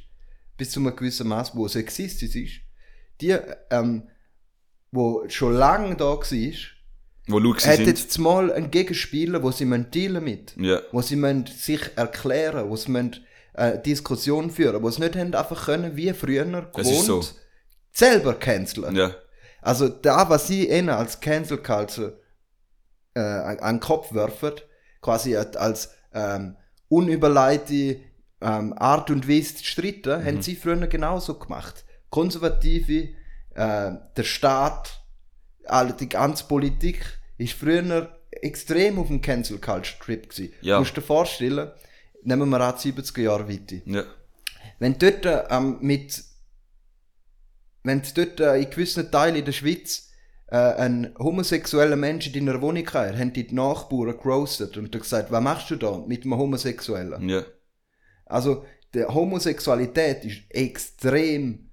bis 0.58 0.70
zu 0.72 0.80
einem 0.80 0.96
gewissen 0.96 1.28
Maß, 1.28 1.54
wo 1.54 1.68
sexistisch 1.68 2.34
ist, 2.34 2.60
die, 3.20 3.36
ähm, 3.70 4.02
wo 4.90 5.24
schon 5.28 5.54
lange 5.54 5.94
da 5.96 6.04
war, 6.04 6.52
Wo 7.28 7.38
Luxi 7.38 7.68
hat 7.68 7.76
sind. 7.76 7.86
jetzt 7.88 8.18
mal 8.18 8.52
einen 8.52 8.70
Gegenspieler, 8.70 9.42
wo 9.42 9.50
sie 9.50 9.64
müssen 9.64 9.90
dealen 9.90 10.22
mit, 10.22 10.54
Ja. 10.56 10.80
wo 10.92 11.02
sie 11.02 11.16
müssen 11.16 11.46
sich 11.46 11.80
erklären, 11.96 12.68
wo 12.70 12.76
sie 12.76 12.90
müssen, 12.92 13.24
äh, 13.54 13.80
Diskussion 13.82 14.50
führen, 14.50 14.82
wo 14.82 14.90
sie 14.90 15.00
nicht 15.00 15.16
haben 15.16 15.34
einfach 15.34 15.64
können, 15.66 15.96
wie 15.96 16.12
früher 16.12 16.44
ist 16.76 17.04
so. 17.06 17.18
gewohnt, 17.18 17.34
selber 17.92 18.34
canceln. 18.34 18.94
Ja. 18.94 19.12
Also 19.62 19.88
da, 19.88 20.28
was 20.28 20.46
sie 20.46 20.68
ihnen 20.70 20.90
als 20.90 21.18
Cancel 21.20 21.58
Culture 21.58 22.20
äh, 23.14 23.20
an 23.20 23.76
den 23.76 23.80
Kopf 23.80 24.12
werfen, 24.14 24.52
quasi 25.00 25.36
als 25.36 25.90
ähm, 26.12 26.56
unüberleitete 26.88 28.00
ähm, 28.40 28.74
Art 28.76 29.10
und 29.10 29.28
Weise 29.28 29.56
zu 29.56 29.64
streiten, 29.64 30.24
haben 30.24 30.42
sie 30.42 30.54
früher 30.54 30.86
genauso 30.86 31.38
gemacht. 31.38 31.84
Konservative, 32.10 33.08
äh, 33.54 33.92
der 34.16 34.22
Staat, 34.22 35.00
alle, 35.70 35.92
die 35.92 36.08
ganze 36.08 36.44
Politik 36.44 37.04
ist 37.38 37.54
früher 37.54 38.18
extrem 38.30 38.98
auf 38.98 39.08
dem 39.08 39.20
Cancel 39.20 39.58
Culture 39.58 39.98
Trip 40.00 40.28
gewesen. 40.28 40.52
Ja. 40.60 40.78
Musst 40.78 40.96
du 40.96 41.00
dir 41.00 41.06
vorstellen, 41.06 41.70
nehmen 42.22 42.48
wir 42.48 42.60
an 42.60 42.74
die 42.82 42.92
70er 42.92 43.20
Jahre 43.22 43.48
weiter. 43.48 43.76
Ja. 43.84 44.04
Wenn 44.78 44.98
dort 44.98 45.26
ähm, 45.50 45.78
mit 45.80 46.22
wenn 47.86 48.02
du 48.02 48.08
dort 48.24 48.40
äh, 48.40 48.56
in 48.56 48.68
gewissen 48.68 49.10
Teilen 49.12 49.36
in 49.36 49.44
der 49.44 49.52
Schweiz 49.52 50.10
äh, 50.48 50.56
einen 50.56 51.14
homosexuellen 51.18 51.98
Menschen 51.98 52.34
in 52.34 52.46
deiner 52.46 52.60
Wohnung 52.60 52.84
hast, 52.92 53.16
haben 53.16 53.32
die, 53.32 53.46
die 53.46 53.54
Nachbarn 53.54 54.16
gerostet 54.16 54.76
und 54.76 54.90
gesagt, 54.90 55.30
was 55.30 55.42
machst 55.42 55.70
du 55.70 55.76
da 55.76 55.96
mit 55.98 56.24
einem 56.24 56.36
Homosexuellen? 56.36 57.28
Ja. 57.28 57.44
Also, 58.24 58.64
die 58.92 59.04
Homosexualität 59.04 60.24
ist 60.24 60.38
extrem 60.50 61.70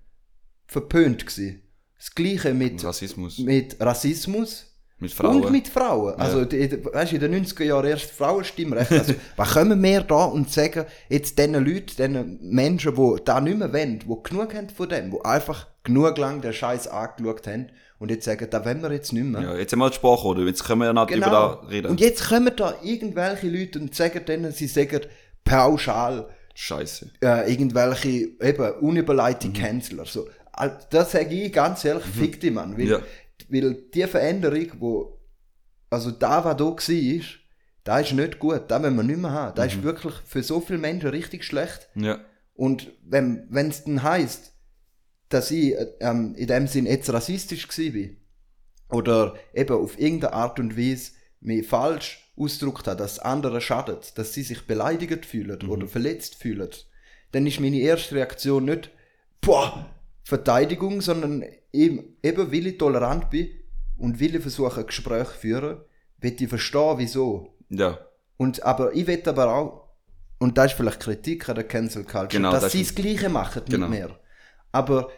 verpönt 0.68 1.26
gewesen. 1.26 1.63
Das 2.04 2.14
Gleiche 2.16 2.54
mit, 2.54 2.84
Rassismus. 2.84 3.38
mit 3.40 3.78
Rassismus 3.80 4.66
Mit 5.00 5.14
Frauen. 5.14 5.42
und 5.44 5.52
mit 5.54 5.70
Frauen. 5.70 6.16
Also, 6.20 6.44
die, 6.44 6.70
weißt, 6.84 7.14
du, 7.14 7.16
in 7.16 7.22
den 7.32 7.46
90er 7.46 7.64
Jahren 7.64 7.86
erst 7.86 8.12
Frauenstimmrecht. 8.12 8.92
Also, 8.92 9.14
was 9.38 9.54
können 9.54 9.82
wir 9.82 10.02
da 10.02 10.26
und 10.26 10.52
sagen, 10.52 10.86
jetzt 11.08 11.38
diesen 11.40 11.54
Leuten, 11.54 11.86
diesen 11.88 12.40
Menschen, 12.42 12.96
die 12.96 13.16
da 13.24 13.40
nicht 13.40 13.58
mehr 13.58 13.72
wollen, 13.72 14.00
die 14.00 14.30
genug 14.30 14.54
haben 14.54 14.70
von 14.70 14.90
dem, 14.90 15.12
die 15.12 15.24
einfach 15.26 15.68
genug 15.84 16.18
lang 16.18 16.42
den 16.42 16.52
Scheiß 16.52 16.88
angeschaut 16.90 17.48
haben 17.48 17.68
und 18.00 18.12
jetzt 18.12 18.26
sagen, 18.26 18.48
da 18.50 18.66
wollen 18.66 18.82
wir 18.82 18.92
jetzt 18.92 19.14
nicht 19.14 19.24
mehr. 19.26 19.42
ja, 19.42 19.56
jetzt 19.56 19.72
haben 19.72 19.80
wir 19.80 19.90
die 19.90 19.96
Sprache, 19.96 20.28
oder? 20.28 20.42
Jetzt 20.44 20.66
können 20.66 20.80
wir 20.82 20.88
ja 20.88 20.94
nicht 20.94 21.10
über 21.10 21.26
Genau. 21.26 21.32
da 21.32 21.68
reden. 21.70 21.88
Und 21.88 22.02
jetzt 22.02 22.28
kommen 22.28 22.52
da 22.56 22.74
irgendwelche 22.84 23.48
Leute 23.48 23.80
und 23.80 23.96
sagen 23.96 24.26
denen, 24.26 24.52
sie 24.52 24.68
sagen 24.68 25.00
pauschal 25.46 26.28
Scheiße. 26.56 27.10
äh, 27.24 27.52
irgendwelche 27.52 28.10
eben 28.42 28.72
unüberleitete 28.82 29.48
Mhm. 29.48 29.54
Canceler. 29.54 30.06
So, 30.06 30.28
das 30.90 31.12
sage 31.12 31.34
ich 31.36 31.52
ganz 31.54 31.84
ehrlich, 31.86 32.04
fick 32.06 32.40
die 32.40 32.52
Mann. 32.52 32.78
Weil, 32.78 32.88
Ja. 32.88 33.02
weil 33.50 33.74
die 33.94 34.04
Veränderung, 34.08 34.68
wo, 34.80 35.20
also 35.90 36.12
da, 36.12 36.44
was 36.46 36.58
da 36.58 36.64
war, 36.64 37.22
da 37.84 38.00
ist 38.00 38.14
nicht 38.14 38.40
gut, 38.40 38.64
da 38.70 38.82
wollen 38.82 38.96
wir 38.96 39.04
nicht 39.04 39.20
mehr 39.20 39.32
haben. 39.32 39.56
Da 39.56 39.64
Mhm. 39.64 39.70
ist 39.70 39.84
wirklich 39.84 40.14
für 40.26 40.42
so 40.44 40.62
viele 40.62 40.80
Menschen 40.80 41.10
richtig 41.10 41.44
schlecht. 41.44 41.90
Ja. 41.96 42.20
Und 42.54 42.92
wenn 43.04 43.50
es 43.70 43.84
dann 43.84 44.04
heisst, 44.04 44.54
dass 45.30 45.50
ich 45.52 45.74
äh, 45.74 45.88
ähm, 46.00 46.36
in 46.36 46.48
dem 46.48 46.68
Sinn 46.68 46.86
jetzt 46.86 47.12
rassistisch 47.12 47.68
war 47.68 48.10
oder 48.98 49.36
eben 49.54 49.76
auf 49.76 50.00
irgendeine 50.00 50.34
Art 50.34 50.60
und 50.60 50.78
Weise 50.78 51.12
mich 51.42 51.68
falsch 51.68 52.32
ausgedrückt 52.38 52.88
habe, 52.88 52.98
dass 52.98 53.20
andere 53.20 53.60
schadet, 53.60 54.18
dass 54.18 54.34
sie 54.34 54.44
sich 54.44 54.66
beleidigt 54.68 55.26
fühlen 55.26 55.60
oder 55.68 55.88
verletzt 55.88 56.36
fühlen, 56.36 56.70
dann 57.32 57.48
ist 57.48 57.60
meine 57.60 57.80
erste 57.80 58.16
Reaktion 58.16 58.66
nicht 58.66 58.92
boah, 59.42 59.90
Verteidigung, 60.24 61.02
sondern 61.02 61.44
eben, 61.72 62.18
eben 62.24 62.52
weil 62.52 62.68
ich 62.68 62.78
tolerant 62.78 63.30
bin 63.30 63.50
und 63.98 64.20
will 64.20 64.36
ich 64.36 64.42
versuchen, 64.42 64.80
ein 64.80 64.88
Gespräch 64.88 65.28
zu 65.28 65.38
führen, 65.40 65.82
will 66.20 66.36
ich 66.40 66.50
verstehen, 66.50 66.96
wieso. 66.98 67.56
Ja. 67.70 68.00
Und, 68.38 68.64
aber 68.64 68.94
ich 68.94 69.08
will 69.08 69.22
aber 69.26 69.54
auch, 69.54 69.90
und 70.40 70.58
das 70.58 70.72
ist 70.72 70.78
vielleicht 70.78 71.00
Kritik 71.00 71.48
an 71.50 71.56
der 71.56 71.64
Cancel 71.66 72.04
Culture, 72.04 72.28
Genau, 72.28 72.52
dass 72.52 72.64
das 72.64 72.72
sie 72.72 72.84
das 72.84 72.96
Gleiche 72.96 73.30
machen, 73.30 73.64
Genau. 73.66 73.88
nicht 73.88 74.00
mehr. 74.00 74.20
Aber 74.72 75.10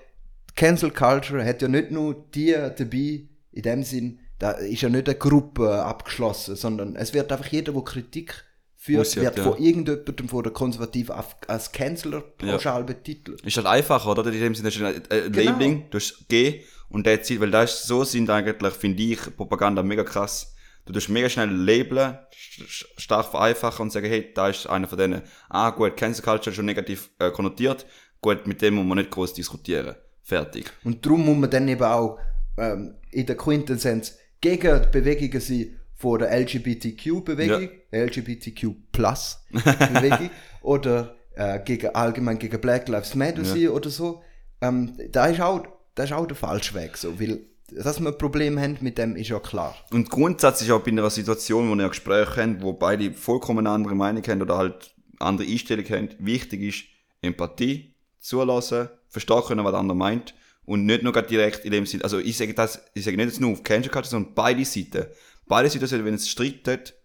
Cancel 0.56 0.92
Culture 0.92 1.44
hat 1.46 1.62
ja 1.62 1.68
nicht 1.68 1.92
nur 1.92 2.26
die 2.34 2.52
dabei, 2.54 3.28
in 3.52 3.62
dem 3.62 3.84
Sinn, 3.84 4.20
da 4.38 4.52
ist 4.52 4.82
ja 4.82 4.90
nicht 4.90 5.08
eine 5.08 5.18
Gruppe 5.18 5.84
abgeschlossen, 5.84 6.56
sondern 6.56 6.96
es 6.96 7.14
wird 7.14 7.32
einfach 7.32 7.48
jeder, 7.48 7.72
der 7.72 7.84
Kritik 7.84 8.44
führt, 8.86 9.16
wird 9.16 9.38
ja. 9.38 9.44
von 9.44 9.58
irgendjemandem 9.58 10.30
von 10.30 10.44
der 10.44 10.54
Konservativen 10.54 11.16
als 11.48 11.72
Canceler 11.72 12.22
pauschal 12.22 12.84
betitelt. 12.84 13.42
Ist 13.42 13.58
halt 13.58 13.68
einfacher, 13.68 14.12
oder? 14.12 14.26
In 14.32 14.40
dem 14.40 14.56
Sinne 14.56 14.70
ist 14.70 14.82
ein 14.82 14.96
äh, 15.10 15.30
Genau. 15.30 15.52
Labeling, 15.52 15.86
du 15.90 15.98
hast 15.98 16.28
G 16.30 16.62
und 16.90 17.06
der 17.06 17.22
Ziel, 17.24 17.40
weil 17.42 17.52
das 17.52 17.74
ist, 17.74 17.88
so 17.88 18.04
sind 18.04 18.30
eigentlich, 18.30 18.74
finde 18.74 19.02
ich, 19.04 19.20
Propaganda 19.36 19.82
mega 19.84 20.04
krass. 20.04 20.54
Du 20.86 20.94
tust 20.94 21.10
mega 21.10 21.28
schnell 21.30 21.50
labeln, 21.50 22.20
st- 22.32 22.86
stark 22.98 23.26
vereinfachen 23.32 23.84
und 23.84 23.92
sagen, 23.92 24.06
hey, 24.08 24.32
da 24.36 24.50
ist 24.50 24.68
einer 24.68 24.88
von 24.88 25.00
denen. 25.00 25.24
Ah, 25.50 25.72
gut, 25.72 25.98
Cancel 25.98 26.24
Culture 26.24 26.52
ist 26.52 26.56
schon 26.56 26.66
negativ 26.66 27.10
äh, 27.18 27.32
konnotiert. 27.32 27.88
Gut, 28.22 28.46
mit 28.46 28.62
dem 28.62 28.76
muss 28.76 28.86
man 28.86 29.00
nicht 29.00 29.10
groß 29.10 29.34
diskutieren. 29.34 29.96
Fertig. 30.22 30.72
Und 30.84 31.04
darum 31.06 31.26
muss 31.26 31.38
man 31.38 31.50
dann 31.50 31.68
eben 31.68 31.84
auch 31.84 32.20
ähm, 32.58 32.96
in 33.12 33.26
der 33.26 33.36
Quintessenz 33.36 34.18
gegen 34.42 34.90
Bewegungen 34.92 35.42
sein 35.42 35.80
von 35.96 36.20
der 36.20 36.32
LGBTQ-Bewegung, 36.32 37.70
LGBTQ-Plus-Bewegung 37.92 40.30
oder 40.62 41.16
äh, 41.36 41.60
gegen, 41.64 41.96
allgemein 41.96 42.38
gegen 42.40 42.60
Black 42.60 42.88
Lives 42.88 43.14
Matter 43.16 43.44
Ja. 43.44 43.70
oder 43.72 43.90
so. 43.90 44.24
Ähm, 44.62 44.98
da, 45.12 45.26
ist 45.28 45.42
auch, 45.42 45.66
das 45.96 46.12
ist 46.12 46.16
auch 46.16 46.28
der 46.28 46.36
falsche 46.36 46.74
Weg. 46.76 46.98
So, 46.98 47.20
weil, 47.20 47.40
dass 47.72 48.00
wir 48.00 48.10
ein 48.10 48.18
Problem 48.18 48.60
haben 48.60 48.78
mit 48.82 48.98
dem, 48.98 49.16
ist 49.16 49.30
ja 49.30 49.40
klar. 49.40 49.76
Und 49.92 50.10
Grundsatz 50.10 50.62
ist 50.62 50.72
auch 50.72 50.82
bei 50.82 50.92
einer 50.92 51.10
Situation, 51.10 51.70
wo 51.70 51.76
ihr 51.76 51.84
ein 51.84 51.90
Gespräch 51.90 52.28
habt, 52.36 52.62
wo 52.62 52.74
beide 52.74 53.14
vollkommen 53.14 53.66
andere 53.68 53.96
Meinung 53.96 54.24
haben 54.28 54.42
oder 54.42 54.58
halt 54.58 54.94
andere 55.20 55.50
Einstellung 55.50 55.86
haben, 55.86 56.10
wichtig 56.20 56.62
ist 56.62 56.84
Empathie, 57.22 57.96
zulassen, 58.20 58.90
verstehen 59.08 59.42
können, 59.48 59.64
was 59.64 59.72
der 59.72 59.80
andere 59.80 59.98
meint 59.98 60.34
und 60.66 60.86
nicht 60.86 61.04
nur 61.04 61.14
direkt 61.14 61.64
in 61.64 61.72
dem 61.72 61.86
Sinn, 61.86 62.02
also 62.02 62.20
ich 62.20 62.38
sage 62.38 62.54
das, 62.54 62.82
ich 62.94 63.06
sage 63.06 63.16
nicht 63.18 63.28
jetzt 63.28 63.40
nur 63.40 63.52
auf 63.52 63.64
Cancel 63.64 63.92
Culture, 63.92 64.10
sondern 64.10 64.34
beide 64.34 64.66
Seiten. 64.66 65.06
Beide 65.48 65.70
Seiten 65.70 65.88
sollten, 65.88 66.06
wenn 66.06 66.16
es 66.16 66.30
streitet, 66.30 66.96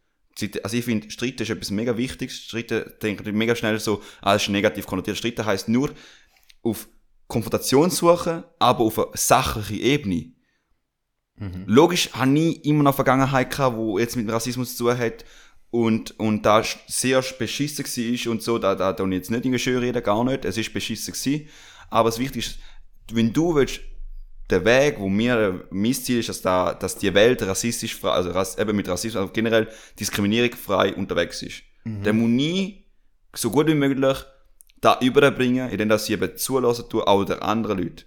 also 0.63 0.77
ich 0.77 0.85
finde, 0.85 1.11
Streiten 1.11 1.43
ist 1.43 1.51
etwas 1.51 1.71
mega 1.71 1.97
Wichtiges. 1.97 2.37
Streiten 2.37 2.93
denken 3.03 3.37
mega 3.37 3.55
schnell 3.55 3.79
so, 3.79 4.03
ah, 4.23 4.35
das 4.35 4.43
ist 4.43 4.49
negativ 4.49 4.87
konnotiert. 4.87 5.19
Streiten 5.19 5.45
heisst 5.45 5.69
nur 5.69 5.91
auf 6.63 6.89
Konfrontation 7.27 7.91
suchen, 7.91 8.45
aber 8.59 8.85
auf 8.85 8.99
einer 8.99 9.09
sachlichen 9.15 9.81
Ebene. 9.81 10.33
Logisch 11.67 12.13
habe 12.13 12.39
ich 12.39 12.65
immer 12.67 12.83
noch 12.83 12.95
Vergangenheit 12.95 13.51
gehabt, 13.51 13.77
wo 13.77 13.99
jetzt 13.99 14.17
mit 14.17 14.31
Rassismus 14.31 14.77
zu 14.77 14.85
tun 14.85 14.99
hat 14.99 15.25
und, 15.71 16.19
und 16.19 16.45
da 16.45 16.63
sehr 16.87 17.25
beschissen 17.39 17.85
war 17.85 18.33
und 18.33 18.43
so, 18.43 18.59
da, 18.59 18.75
da, 18.75 18.93
da 18.93 19.05
ich 19.07 19.13
jetzt 19.13 19.31
nicht 19.31 19.47
in 19.47 19.59
schön 19.59 19.79
reden, 19.79 20.03
gar 20.03 20.23
nicht, 20.25 20.45
es 20.45 20.59
ist 20.59 20.73
beschissen 20.73 21.15
gewesen. 21.15 21.49
Aber 21.89 22.11
das 22.11 22.19
Wichtigste 22.19 22.57
ist, 22.57 22.61
wenn 23.13 23.33
du 23.33 23.55
willst, 23.55 23.81
der 24.51 24.65
Weg, 24.65 24.97
wo 24.99 25.09
mir, 25.09 25.65
mein 25.71 25.95
Ziel 25.95 26.19
ist, 26.21 26.29
dass, 26.29 26.43
da, 26.43 26.75
dass 26.75 26.97
die 26.97 27.13
Welt 27.15 27.43
rassistisch 27.43 27.97
frei, 27.97 28.11
also 28.11 28.31
Rass, 28.31 28.59
eben 28.59 28.77
mit 28.77 28.89
Rassismus, 28.89 29.21
also 29.21 29.33
generell 29.33 29.69
Diskriminierung 29.99 30.53
frei 30.57 30.95
unterwegs 30.95 31.43
ist. 31.43 31.63
Der 31.85 32.13
muss 32.13 32.29
nie, 32.29 32.85
so 33.35 33.51
gut 33.51 33.67
wie 33.69 33.75
möglich, 33.75 34.19
da 34.81 34.99
überbringen, 35.01 35.71
indem 35.71 35.89
dass 35.89 36.07
sie 36.07 36.13
eben 36.15 36.37
zulassen 36.37 36.89
tun, 36.89 37.03
auch 37.03 37.25
der 37.25 37.43
anderen 37.43 37.79
Leute. 37.79 38.05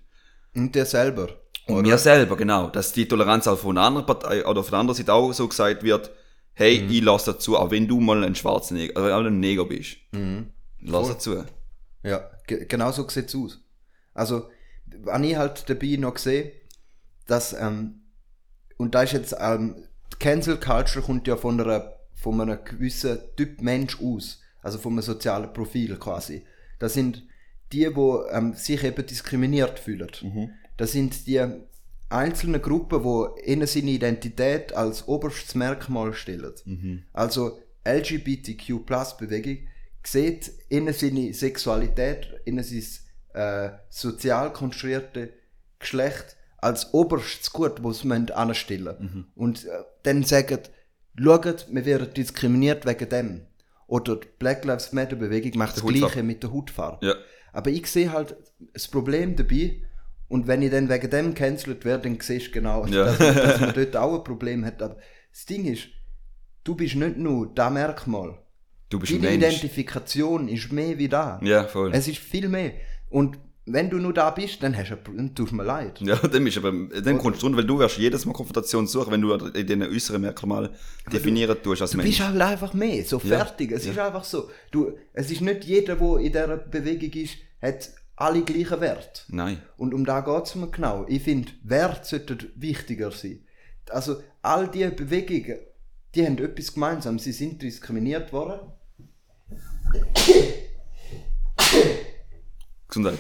Und 0.55 0.75
der 0.75 0.85
selber. 0.85 1.29
Und 1.67 1.81
mir 1.83 1.97
selber, 1.97 2.35
genau. 2.35 2.67
Dass 2.69 2.91
die 2.91 3.07
Toleranz 3.07 3.47
auch 3.47 3.57
von 3.57 3.77
einer 3.77 3.87
anderen 3.87 4.05
Partei 4.05 4.45
oder 4.45 4.63
von 4.63 4.71
der 4.71 4.79
anderen 4.79 4.97
Seite 4.97 5.13
auch 5.13 5.31
so 5.33 5.47
gesagt 5.47 5.81
wird, 5.83 6.11
hey, 6.53 6.81
Mhm. 6.81 6.91
ich 6.91 7.01
lasse 7.01 7.33
dazu, 7.33 7.57
auch 7.57 7.71
wenn 7.71 7.87
du 7.87 7.99
mal 7.99 8.23
ein 8.23 8.35
schwarzer 8.35 8.75
Neger, 8.75 8.95
also 9.01 9.27
ein 9.27 9.39
Neger 9.39 9.65
bist. 9.65 9.97
Mhm. 10.11 10.51
Lass 10.81 11.07
dazu. 11.07 11.43
Ja, 12.03 12.29
ge 12.45 12.65
genau 12.65 12.91
so 12.91 13.07
sieht 13.07 13.29
es 13.29 13.35
aus. 13.35 13.59
Also, 14.13 14.49
wenn 14.85 15.23
ich 15.23 15.35
halt 15.35 15.69
dabei 15.69 15.95
noch 15.97 16.17
sehe, 16.17 16.51
dass, 17.27 17.53
ähm, 17.53 18.01
und 18.77 18.95
da 18.95 19.03
ist 19.03 19.13
jetzt, 19.13 19.35
ähm, 19.39 19.87
die 20.11 20.17
Cancel 20.17 20.57
Culture 20.59 21.03
kommt 21.03 21.27
ja 21.27 21.37
von, 21.37 21.59
einer, 21.59 21.93
von 22.13 22.39
einem 22.41 22.63
gewissen 22.63 23.19
Typ 23.35 23.61
Mensch 23.61 23.99
aus, 24.01 24.41
also 24.61 24.77
von 24.77 24.93
einem 24.93 25.01
sozialen 25.01 25.53
Profil 25.53 25.97
quasi. 25.97 26.45
Das 26.79 26.93
sind 26.93 27.23
die, 27.71 27.89
die 27.89 28.09
ähm, 28.31 28.53
sich 28.53 28.83
eben 28.83 29.05
diskriminiert 29.05 29.79
fühlen. 29.79 30.09
Das 30.77 30.91
sind 30.91 31.27
die 31.27 31.41
einzelnen 32.09 32.61
Gruppen, 32.61 33.03
die 33.03 33.51
ihnen 33.51 33.67
seine 33.67 33.91
Identität 33.91 34.73
als 34.73 35.07
oberstes 35.07 35.55
Merkmal 35.55 36.13
stellen. 36.13 36.53
Also 37.13 37.59
LGBTQ-Plus-Bewegung 37.85 39.67
sieht 40.05 40.51
innen 40.69 40.93
seine 40.93 41.33
Sexualität, 41.33 42.27
innen 42.45 42.63
sein 42.63 42.83
äh, 43.33 43.69
sozial 43.89 44.53
konstruierte 44.53 45.33
Geschlecht 45.79 46.37
als 46.57 46.93
oberstes 46.93 47.51
Gut, 47.51 47.83
was 47.83 47.99
sie 47.99 48.31
anstellen 48.33 48.95
müssen. 48.99 49.31
Und 49.35 49.65
äh, 49.65 49.69
dann 50.03 50.23
sagen, 50.23 50.59
schaut, 51.19 51.67
wir 51.69 51.85
werden 51.85 52.13
diskriminiert 52.13 52.85
wegen 52.85 53.09
dem. 53.09 53.41
Oder 53.87 54.15
die 54.15 54.27
Black 54.39 54.63
Lives 54.65 54.93
Matter 54.93 55.15
Bewegung 55.15 55.51
macht 55.57 55.75
das 55.75 55.83
Hautfarbe. 55.83 55.99
Gleiche 55.99 56.23
mit 56.23 56.41
der 56.41 56.53
Hautfarbe. 56.53 57.05
Ja. 57.05 57.15
Aber 57.51 57.69
ich 57.69 57.85
sehe 57.87 58.11
halt 58.11 58.35
das 58.73 58.87
Problem 58.87 59.35
dabei, 59.35 59.81
und 60.29 60.47
wenn 60.47 60.63
ich 60.63 60.71
dann 60.71 60.89
wegen 60.89 61.09
dem 61.11 61.33
cancelt 61.35 61.85
werde, 61.85 62.03
dann 62.09 62.19
siehst 62.19 62.47
du 62.47 62.51
genau, 62.53 62.85
Ja. 62.87 63.05
dass, 63.05 63.17
dass 63.19 63.59
man 63.59 63.73
dort 63.75 63.95
auch 63.95 64.17
ein 64.17 64.23
Problem 64.23 64.65
hat. 64.65 64.81
Aber 64.81 64.97
das 65.31 65.45
Ding 65.45 65.65
ist, 65.65 65.83
du 66.63 66.73
bist 66.75 66.95
nicht 66.95 67.17
nur 67.17 67.53
das 67.53 67.71
Merkmal. 67.71 68.39
Du 68.89 68.99
bist 68.99 69.11
ein 69.13 69.21
Deine. 69.21 69.35
Identifikation 69.35 70.47
ist 70.47 70.71
mehr 70.71 70.97
wie 70.97 71.09
da. 71.09 71.39
Ja, 71.43 71.65
voll. 71.67 71.91
Es 71.93 72.07
ist 72.07 72.17
viel 72.17 72.47
mehr. 72.47 72.71
Und 73.13 73.37
wenn 73.65 73.89
du 73.89 73.97
nur 73.97 74.11
da 74.13 74.29
bist, 74.31 74.61
dann, 74.63 74.75
hast 74.75 74.89
du, 74.89 74.95
dann 75.15 75.33
tust 75.35 75.51
du 75.51 75.55
mir 75.55 75.63
leid. 75.63 76.01
Ja, 76.01 76.15
dann 76.15 76.45
ist 76.47 76.57
aber, 76.57 76.71
dann 76.71 77.17
kommst 77.19 77.41
du 77.41 77.45
runter, 77.45 77.59
weil 77.59 77.65
du 77.67 77.79
wirst 77.79 77.97
jedes 77.97 78.25
Mal 78.25 78.33
Konfrontation 78.33 78.87
suchen, 78.87 79.11
wenn 79.13 79.21
du 79.21 79.33
in 79.33 79.65
diesen 79.67 79.83
äußeren 79.83 80.19
Merkmalen 80.19 80.69
definieren 81.11 81.55
tust 81.63 81.81
als 81.83 81.91
Du 81.91 81.97
Mensch. 81.97 82.09
bist 82.09 82.27
halt 82.27 82.41
einfach 82.41 82.73
mehr, 82.73 83.05
so 83.05 83.17
Ja. 83.23 83.37
fertig. 83.37 83.71
Es 83.71 83.85
ist 83.85 83.97
einfach 83.99 84.23
so. 84.23 84.49
Du, 84.71 84.97
es 85.13 85.31
ist 85.31 85.41
nicht 85.41 85.63
jeder, 85.63 85.95
der 85.95 86.17
in 86.17 86.31
dieser 86.33 86.57
Bewegung 86.57 87.11
ist, 87.21 87.35
hat 87.61 87.91
alle 88.15 88.41
gleichen 88.41 88.81
Wert. 88.81 89.25
Nein. 89.29 89.61
Und 89.77 89.93
um 89.93 90.03
da 90.05 90.21
geht 90.21 90.43
es 90.45 90.55
mir 90.55 90.67
genau. 90.69 91.05
Ich 91.07 91.23
finde, 91.23 91.51
Wert 91.63 92.05
sollte 92.05 92.37
wichtiger 92.55 93.11
sein. 93.11 93.45
Also, 93.89 94.21
all 94.41 94.67
diese 94.69 94.91
Bewegungen, 94.91 95.59
die 96.15 96.25
haben 96.25 96.37
etwas 96.39 96.73
gemeinsam. 96.73 97.17
Sie 97.19 97.31
sind 97.31 97.61
diskriminiert 97.61 98.33
worden. 98.33 98.59
Gesundheit. 102.93 103.19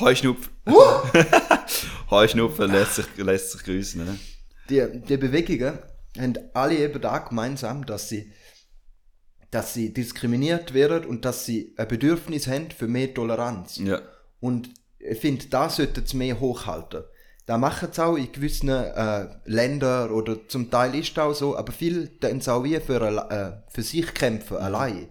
Heuschnupf. 0.00 0.48
Heuschnupfen 2.10 2.70
lässt 2.70 2.94
sich, 2.94 3.06
lässt 3.16 3.52
sich 3.52 3.64
grüßen. 3.64 4.04
Ne? 4.04 4.18
Die, 4.70 5.00
die 5.06 5.16
Bewegungen 5.18 5.78
haben 6.18 6.38
alle 6.54 6.78
eben 6.78 7.00
da 7.00 7.18
gemeinsam, 7.18 7.84
dass 7.84 8.08
sie, 8.08 8.32
dass 9.50 9.74
sie 9.74 9.92
diskriminiert 9.92 10.72
werden 10.72 11.04
und 11.04 11.24
dass 11.24 11.44
sie 11.44 11.74
ein 11.76 11.88
Bedürfnis 11.88 12.46
haben 12.46 12.70
für 12.70 12.88
mehr 12.88 13.12
Toleranz. 13.12 13.78
Ja. 13.78 14.00
Und 14.40 14.70
ich 14.98 15.18
finde, 15.18 15.46
da 15.46 15.68
sollten 15.68 16.06
sie 16.06 16.16
mehr 16.16 16.40
hochhalten. 16.40 17.04
Da 17.44 17.58
machen 17.58 17.88
sie 17.92 18.04
auch 18.04 18.16
in 18.16 18.30
gewissen 18.30 18.68
äh, 18.68 19.26
Ländern 19.44 20.10
oder 20.10 20.48
zum 20.48 20.70
Teil 20.70 20.94
ist 20.94 21.12
es 21.12 21.18
auch 21.18 21.34
so, 21.34 21.56
aber 21.56 21.72
viel 21.72 22.18
tun 22.18 22.40
sie 22.40 22.52
auch 22.52 22.62
wie 22.62 22.78
für, 22.78 23.02
äh, 23.02 23.70
für 23.72 23.82
sich 23.82 24.14
kämpfen, 24.14 24.58
allein. 24.58 25.08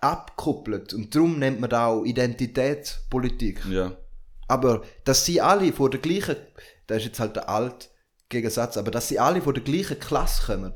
Abkoppelt. 0.00 0.94
Und 0.94 1.14
darum 1.14 1.38
nennt 1.38 1.60
man 1.60 1.70
da 1.70 1.86
auch 1.86 2.04
Identitätspolitik. 2.04 3.64
Ja. 3.70 3.96
Aber 4.48 4.82
dass 5.04 5.24
sie 5.24 5.40
alle 5.40 5.72
von 5.72 5.90
der 5.90 6.00
gleichen, 6.00 6.36
das 6.86 6.98
ist 6.98 7.04
jetzt 7.06 7.20
halt 7.20 7.36
der 7.36 7.48
alte 7.48 7.88
Gegensatz, 8.28 8.76
aber 8.76 8.90
dass 8.90 9.08
sie 9.08 9.18
alle 9.18 9.40
von 9.40 9.54
der 9.54 9.62
gleichen 9.62 9.98
Klasse 9.98 10.46
kommen, 10.46 10.74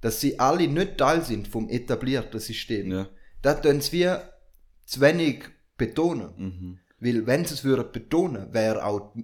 dass 0.00 0.20
sie 0.20 0.38
alle 0.38 0.68
nicht 0.68 0.98
Teil 0.98 1.22
sind 1.22 1.48
vom 1.48 1.68
etablierten 1.68 2.40
System, 2.40 2.90
Ja. 2.90 3.08
das 3.42 3.60
tun 3.62 3.80
sie 3.80 3.92
wie 3.92 4.16
zu 4.84 5.00
wenig 5.00 5.44
betonen. 5.76 6.30
Mhm. 6.36 6.78
Weil 6.98 7.26
wenn 7.26 7.44
sie 7.44 7.54
es 7.54 7.64
würden 7.64 7.90
betonen, 7.92 8.52
wäre 8.52 8.84
auch 8.84 9.14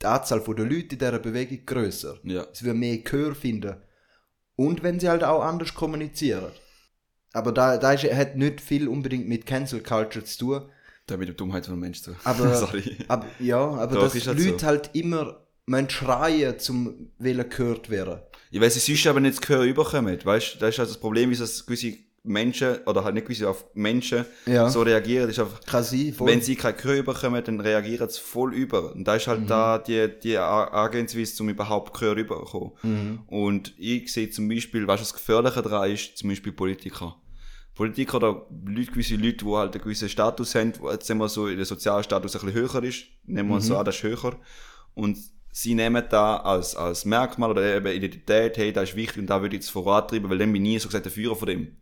die 0.00 0.06
Anzahl 0.06 0.40
der 0.40 0.64
Leute 0.64 0.94
in 0.94 0.98
dieser 0.98 1.18
Bewegung 1.18 1.66
grösser. 1.66 2.18
Ja. 2.22 2.46
Es 2.52 2.62
würde 2.62 2.78
mehr 2.78 2.98
Gehör 2.98 3.34
finden. 3.34 3.76
Und 4.54 4.82
wenn 4.82 5.00
sie 5.00 5.08
halt 5.08 5.24
auch 5.24 5.42
anders 5.42 5.74
kommunizieren. 5.74 6.52
Aber 7.32 7.52
da, 7.52 7.76
da 7.76 7.92
ist, 7.92 8.04
hat 8.04 8.36
nicht 8.36 8.60
viel 8.60 8.88
unbedingt 8.88 9.28
mit 9.28 9.46
Cancel 9.46 9.82
Culture 9.82 10.24
zu 10.24 10.38
tun. 10.38 10.62
Da 11.06 11.16
mit 11.16 11.28
der 11.28 11.34
Dummheit 11.34 11.64
von 11.64 11.74
einem 11.74 11.80
Mensch 11.80 12.02
zu. 12.02 12.14
Aber, 12.24 12.54
Sorry. 12.54 12.96
aber 13.08 13.26
ja, 13.38 13.58
aber 13.58 13.94
Doch, 13.94 14.02
dass 14.02 14.14
ist 14.14 14.26
halt 14.26 14.38
Leute 14.38 14.58
so. 14.58 14.66
halt 14.66 14.90
immer 14.94 15.40
schreien, 15.88 16.58
zum 16.58 17.10
wollen 17.18 17.48
gehört 17.48 17.90
werden. 17.90 18.20
Ja, 18.50 18.60
weil 18.60 18.70
sie 18.70 18.78
sonst 18.78 19.06
aber 19.06 19.20
nicht 19.20 19.36
das 19.38 19.46
Gehör 19.46 19.62
überkommen. 19.64 20.18
Weißt 20.22 20.54
du, 20.54 20.58
das 20.58 20.70
ist 20.70 20.78
halt 20.78 20.88
das 20.88 20.98
Problem, 20.98 21.30
ist, 21.30 21.40
dass 21.40 21.66
gewisse 21.66 21.96
Menschen, 22.24 22.76
oder 22.86 23.04
halt 23.04 23.14
nicht 23.14 23.26
gewisse, 23.26 23.48
auf 23.48 23.64
Menschen 23.74 24.24
Ja. 24.46 24.68
so 24.68 24.82
reagieren. 24.82 25.28
Das 25.28 25.38
ist 25.38 25.44
einfach, 25.44 25.60
voll. 26.16 26.28
wenn 26.28 26.42
sie 26.42 26.56
kein 26.56 26.76
Gehör 26.76 26.96
überkommen, 26.96 27.42
dann 27.42 27.60
reagieren 27.60 28.08
sie 28.08 28.20
voll 28.20 28.52
über. 28.54 28.92
Und 28.94 29.04
da 29.04 29.14
ist 29.16 29.26
Mhm. 29.26 29.30
halt 29.30 29.50
da 29.50 29.78
die, 29.78 30.08
die 30.22 30.36
Angehensweise, 30.36 31.42
um 31.42 31.48
überhaupt 31.48 31.98
Gehör 31.98 32.16
überzukommen. 32.16 32.72
Mhm. 32.82 33.18
Und 33.28 33.74
ich 33.78 34.12
sehe 34.12 34.30
zum 34.30 34.48
Beispiel, 34.48 34.86
was 34.86 35.00
das 35.00 35.14
Gefährliche 35.14 35.62
daran 35.62 35.90
ist, 35.90 36.18
zum 36.18 36.28
Beispiel 36.30 36.52
Politiker. 36.52 37.16
Politiker 37.74 38.16
oder 38.16 38.46
Leute, 38.66 38.90
gewisse 38.90 39.14
Leute, 39.14 39.44
die 39.44 39.52
halt 39.52 39.72
einen 39.74 39.82
gewissen 39.84 40.08
Status 40.08 40.54
haben, 40.56 40.72
wo 40.80 40.90
jetzt 40.90 41.06
sagen 41.06 41.20
wir 41.20 41.28
so, 41.28 41.46
der 41.48 41.64
soziale 41.64 42.02
Status 42.02 42.34
ein 42.34 42.44
bisschen 42.46 42.60
höher 42.60 42.82
ist, 42.82 43.04
nehmen 43.24 43.48
wir 43.50 43.56
Mhm. 43.56 43.60
so 43.60 43.76
an, 43.78 43.84
das 43.84 43.96
ist 43.96 44.02
höher. 44.02 44.36
Und 44.94 45.16
sie 45.52 45.74
nehmen 45.74 46.02
da 46.10 46.38
als, 46.38 46.74
als 46.74 47.04
Merkmal 47.04 47.50
oder 47.52 47.76
eben 47.76 47.86
Identität, 47.86 48.56
hey, 48.58 48.72
das 48.72 48.90
ist 48.90 48.96
wichtig 48.96 49.18
und 49.18 49.26
da 49.28 49.40
würde 49.40 49.54
ich 49.56 49.62
jetzt 49.62 49.70
vorantreiben, 49.70 50.28
weil 50.28 50.38
dann 50.38 50.52
bin 50.52 50.64
ich 50.64 50.72
nie 50.72 50.78
so 50.80 50.88
gesagt 50.88 51.04
der 51.04 51.12
Führer 51.12 51.36
von 51.36 51.46
dem. 51.48 51.76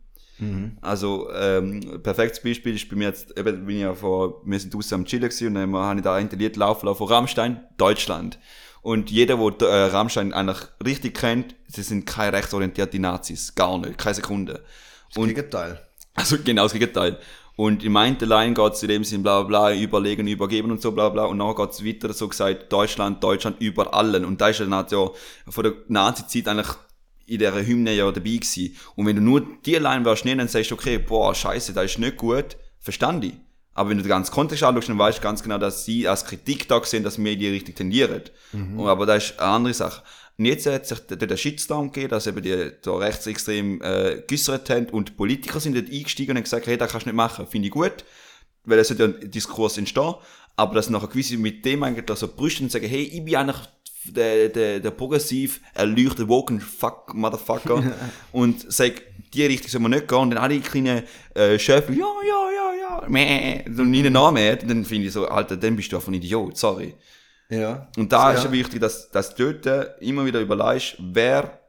Also, 0.81 1.29
ähm, 1.33 2.01
perfektes 2.03 2.41
Beispiel 2.41 2.75
ist 2.75 2.89
bei 2.89 2.95
mir 2.95 3.09
jetzt, 3.09 3.37
eben, 3.37 3.65
bin 3.65 3.77
ich 3.77 3.81
ja 3.81 3.93
vor, 3.95 4.41
wir 4.45 4.59
sind 4.59 4.73
draussen 4.73 4.95
am 4.95 5.05
Chillen 5.05 5.29
gewesen 5.29 5.47
und 5.47 5.55
dann 5.55 5.75
habe 5.75 5.99
ich 5.99 6.03
da 6.03 6.15
ein 6.15 6.29
Lied 6.29 6.55
laufen 6.57 6.85
lassen 6.85 6.97
von 6.97 7.07
Rammstein, 7.07 7.61
Deutschland. 7.77 8.37
Und 8.81 9.11
jeder, 9.11 9.35
der 9.51 9.67
äh, 9.67 9.85
Rammstein 9.87 10.33
eigentlich 10.33 10.59
richtig 10.85 11.17
kennt, 11.17 11.55
sie 11.67 11.81
sind 11.81 12.05
keine 12.05 12.37
rechtsorientierte 12.37 12.99
Nazis. 12.99 13.53
Gar 13.55 13.79
nicht. 13.79 13.97
Keine 13.97 14.15
Sekunde. 14.15 14.63
Und 15.15 15.27
Gegenteil. 15.27 15.81
Also 16.13 16.37
genau 16.43 16.63
das 16.63 16.73
Gegenteil. 16.73 17.19
Und 17.57 17.83
im 17.83 17.97
einen 17.97 18.19
Line 18.19 18.53
geht's 18.53 18.83
in 18.83 18.89
dem 18.89 19.03
Sinn 19.03 19.23
bla 19.23 19.41
bla 19.41 19.69
bla, 19.71 19.75
überlegen, 19.75 20.27
übergeben 20.27 20.71
und 20.71 20.81
so 20.81 20.91
bla 20.91 21.09
bla. 21.09 21.25
Und 21.25 21.39
dann 21.39 21.55
geht's 21.55 21.83
weiter 21.83 22.13
so 22.13 22.27
gesagt, 22.27 22.71
Deutschland, 22.71 23.23
Deutschland 23.23 23.59
über 23.59 23.93
allen. 23.93 24.23
Und 24.23 24.39
da 24.39 24.49
ist 24.49 24.59
ja 24.59 24.83
von 24.85 25.63
der 25.63 25.73
Nazi-Zeit 25.87 26.47
eigentlich 26.47 26.67
in 27.27 27.39
dieser 27.39 27.65
Hymne 27.65 27.93
ja 27.93 28.05
dabei 28.05 28.31
gewesen. 28.31 28.75
Und 28.95 29.05
wenn 29.05 29.17
du 29.17 29.21
nur 29.21 29.45
die 29.65 29.75
Line 29.75 30.05
wirst 30.05 30.25
nehmen, 30.25 30.39
dann 30.39 30.47
sagst 30.47 30.71
du, 30.71 30.75
okay, 30.75 30.97
boah, 30.97 31.35
scheiße, 31.35 31.73
das 31.73 31.85
ist 31.85 31.99
nicht 31.99 32.17
gut, 32.17 32.57
verstand 32.79 33.23
ich. 33.25 33.33
Aber 33.73 33.89
wenn 33.89 33.97
du 33.97 34.03
den 34.03 34.09
ganzen 34.09 34.31
Kontext 34.31 34.63
anschaust, 34.63 34.89
dann 34.89 34.97
weißt 34.97 35.19
du 35.19 35.21
ganz 35.21 35.43
genau, 35.43 35.59
dass 35.59 35.85
sie 35.85 36.07
als 36.07 36.25
Kritik 36.25 36.67
da 36.67 36.83
sehen, 36.83 37.03
dass 37.03 37.19
wir 37.19 37.31
in 37.31 37.39
die 37.39 37.49
Richtung 37.49 37.75
tendieren. 37.75 38.23
Und, 38.79 38.87
aber 38.87 39.05
das 39.05 39.25
ist 39.25 39.39
eine 39.39 39.51
andere 39.51 39.73
Sache. 39.73 40.01
Und 40.37 40.45
jetzt 40.45 40.65
hat 40.67 40.87
sich 40.87 40.99
dort 40.99 41.29
der 41.29 41.37
Shitstorm 41.37 41.91
gegeben, 41.91 42.11
dass 42.11 42.27
eben 42.27 42.41
die 42.41 42.71
da 42.81 42.95
rechtsextrem 42.95 43.81
äh, 43.81 44.23
geäussert 44.27 44.69
haben 44.69 44.87
und 44.87 45.17
Politiker 45.17 45.59
sind 45.59 45.75
dort 45.75 45.91
eingestiegen 45.91 46.31
und 46.31 46.37
haben 46.37 46.43
gesagt, 46.43 46.67
hey, 46.67 46.77
das 46.77 46.91
kannst 46.91 47.05
du 47.05 47.09
nicht 47.09 47.17
machen. 47.17 47.47
Finde 47.47 47.67
ich 47.67 47.73
gut, 47.73 48.05
weil 48.63 48.79
es 48.79 48.87
sollte 48.87 49.03
ja 49.03 49.09
ein 49.09 49.31
Diskurs 49.31 49.77
entstehen. 49.77 50.15
Aber 50.55 50.73
dass 50.73 50.89
nachher 50.89 51.07
gewisse 51.07 51.37
mit 51.37 51.63
dem 51.65 51.83
eigentlich 51.83 52.17
so 52.17 52.27
brüsten 52.27 52.65
und 52.65 52.71
sagen, 52.71 52.87
hey, 52.87 53.03
ich 53.03 53.23
bin 53.23 53.35
eigentlich 53.35 53.57
der, 54.13 54.49
der, 54.49 54.79
der 54.79 54.91
progressiv 54.91 55.61
erleuchtete 55.73 56.27
woken 56.27 56.59
fuck 56.59 57.13
Motherfucker 57.13 57.83
und 58.31 58.71
sag, 58.71 58.93
die 59.33 59.45
Richtung 59.45 59.69
soll 59.69 59.81
man 59.81 59.91
nicht 59.91 60.07
gehen 60.07 60.17
und 60.19 60.29
dann 60.31 60.39
alle 60.39 60.59
kleinen 60.59 61.03
äh, 61.33 61.57
Schöffel, 61.59 61.97
ja, 61.97 62.05
ja, 62.27 62.49
ja, 62.55 63.01
ja, 63.01 63.09
meh, 63.09 63.63
und 63.67 63.91
nie 63.91 63.99
einen 63.99 64.13
Namen 64.13 64.51
hat, 64.51 64.69
dann 64.69 64.85
finde 64.85 65.07
ich 65.07 65.13
so, 65.13 65.27
Alter, 65.27 65.57
dann 65.57 65.75
bist 65.75 65.91
du 65.91 65.97
einfach 65.97 66.07
ein 66.09 66.15
Idiot, 66.15 66.57
sorry. 66.57 66.95
Ja. 67.49 67.87
Und 67.97 68.11
da 68.11 68.31
Ja. 68.31 68.37
ist 68.37 68.43
ja 68.45 68.51
wichtig, 68.51 68.79
dass, 68.81 69.09
dass 69.09 69.33
du 69.35 69.53
dort 69.53 70.01
immer 70.01 70.25
wieder 70.25 70.39
überlegst, 70.41 70.97
wer 70.99 71.59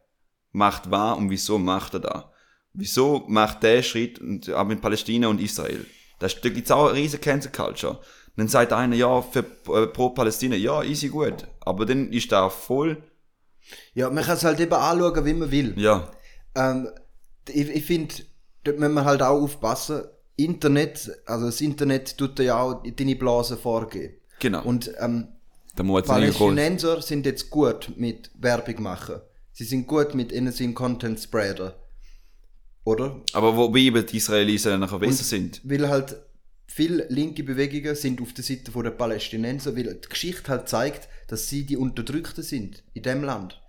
macht 0.53 0.91
was 0.91 1.17
und 1.19 1.31
wieso 1.31 1.59
macht 1.59 1.95
er 1.95 2.01
da. 2.01 2.33
Wieso 2.73 3.25
macht 3.29 3.63
der 3.63 3.83
Schritt, 3.83 4.21
und 4.21 4.53
auch 4.53 4.65
mit 4.65 4.81
Palästina 4.81 5.29
und 5.29 5.41
Israel. 5.41 5.85
Das, 6.19 6.41
da 6.41 6.49
gibt's 6.49 6.71
auch 6.71 6.89
eine 6.89 6.95
riesige 6.99 7.23
Cancel 7.23 7.53
Culture. 7.53 8.01
Dann 8.37 8.49
sagt 8.49 8.73
einer, 8.73 8.95
ja, 8.95 9.21
für, 9.23 9.41
äh, 9.41 9.87
pro 9.89 10.11
Palästina, 10.11 10.55
ja, 10.57 10.83
easy 10.83 11.09
gut. 11.09 11.47
Aber 11.69 11.85
dann 11.87 12.11
ist 12.13 12.33
da 12.33 12.49
voll, 12.49 13.03
Ja, 13.95 14.09
man 14.09 14.25
kann 14.25 14.37
es 14.37 14.45
halt 14.45 14.59
eben 14.61 14.73
anschauen, 14.73 15.25
wie 15.27 15.35
man 15.35 15.51
will. 15.51 15.75
ja, 15.77 16.11
Ähm, 16.55 16.89
ich 17.49 17.69
ich 17.69 17.85
finde, 17.85 18.15
dort 18.65 18.79
müssen 18.79 18.95
wir 18.95 19.05
halt 19.05 19.23
auch 19.23 19.41
aufpassen. 19.43 20.03
Internet, 20.37 21.11
also 21.27 21.47
das 21.47 21.61
Internet 21.61 22.17
tut 22.17 22.39
dir 22.39 22.45
ja 22.45 22.61
auch 22.63 22.83
deine 22.85 23.17
Blase 23.17 23.57
vorgeben. 23.57 24.15
genau. 24.39 24.63
Und 24.65 24.91
ähm, 24.99 25.29
Palästinenser 25.77 27.03
sind 27.03 27.27
jetzt 27.27 27.51
gut 27.51 27.93
mit 27.97 28.31
Werbung 28.35 28.83
machen. 28.83 29.17
Sie 29.53 29.65
sind 29.65 29.87
gut 29.87 30.15
mit 30.15 30.33
ihnen 30.33 30.53
sind 30.53 30.75
Content 30.75 31.19
Spreader. 31.21 31.75
Oder? 32.85 33.21
Aber 33.35 33.57
wobei 33.57 33.81
eben 33.81 34.07
die 34.07 34.17
Israelis 34.17 34.65
nachher 34.65 34.99
besser 34.99 35.25
sind. 35.25 35.61
Weil 35.65 35.89
halt 35.89 36.17
viele 36.79 37.07
linke 37.09 37.43
Bewegungen 37.43 37.97
sind 37.97 38.21
auf 38.23 38.33
der 38.35 38.45
Seite 38.45 38.71
der 38.71 38.91
Palästinenser, 38.91 39.77
weil 39.77 39.95
die 39.95 40.09
Geschichte 40.09 40.49
halt 40.53 40.69
zeigt, 40.69 41.09
dass 41.27 41.49
sie 41.49 41.65
die 41.67 41.77
Unterdrückten 41.77 42.45
sind 42.45 42.85
in 42.95 43.03
dem 43.03 43.25
Land. 43.25 43.61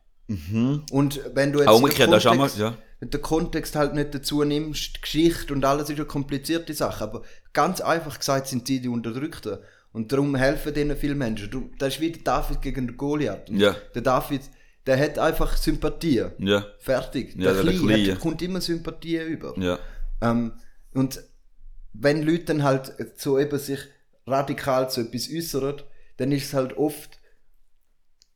Und 0.91 1.19
wenn 1.33 1.51
du 1.51 1.59
jetzt 1.59 1.67
Auch 1.69 1.81
den 1.89 2.13
auch 2.13 2.25
mal, 2.35 2.47
Kontext- 2.47 2.59
ja. 2.59 2.77
den 3.01 3.21
Kontext 3.21 3.75
halt 3.75 3.95
nicht 3.95 4.13
dazu 4.13 4.43
nimmst, 4.43 4.97
die 4.97 5.01
Geschichte 5.01 5.53
und 5.53 5.65
alles 5.65 5.89
ist 5.89 5.95
eine 5.97 6.05
komplizierte 6.05 6.73
Sache, 6.75 7.03
aber 7.03 7.23
ganz 7.51 7.81
einfach 7.81 8.19
gesagt 8.19 8.47
sind 8.47 8.67
sie 8.67 8.79
die 8.79 8.89
Unterdrückten. 8.89 9.57
Und 9.91 10.11
darum 10.11 10.35
helfen 10.35 10.71
denen 10.75 10.95
viele 10.95 11.15
Menschen. 11.15 11.71
Das 11.79 11.95
ist 11.95 12.01
wie 12.01 12.11
der 12.11 12.21
David 12.21 12.61
gegen 12.61 12.85
den 12.85 12.95
Goliath. 12.95 13.49
Ja. 13.49 13.75
Der 13.95 14.03
David, 14.03 14.41
der 14.85 14.99
hat 14.99 15.17
einfach 15.17 15.57
Sympathie. 15.57 16.25
Ja, 16.37 16.63
Fertig. 16.77 17.33
Ja, 17.35 17.53
der 17.53 17.63
der 17.63 17.73
Kleine 17.73 17.79
Kleine. 17.87 18.11
hat, 18.11 18.19
kommt 18.19 18.41
immer 18.43 18.61
Sympathie 18.61 19.17
über. 19.23 19.55
ja. 19.57 19.79
Ähm, 20.21 20.51
und 20.93 21.19
wenn 21.93 22.23
Leute 22.23 22.45
dann 22.45 22.63
halt 22.63 22.93
so 23.17 23.37
eben 23.39 23.57
sich 23.59 23.79
radikal 24.27 24.89
zu 24.89 25.01
etwas 25.01 25.29
äußern, 25.31 25.81
dann 26.17 26.31
ist 26.31 26.45
es 26.47 26.53
halt 26.53 26.77
oft, 26.77 27.17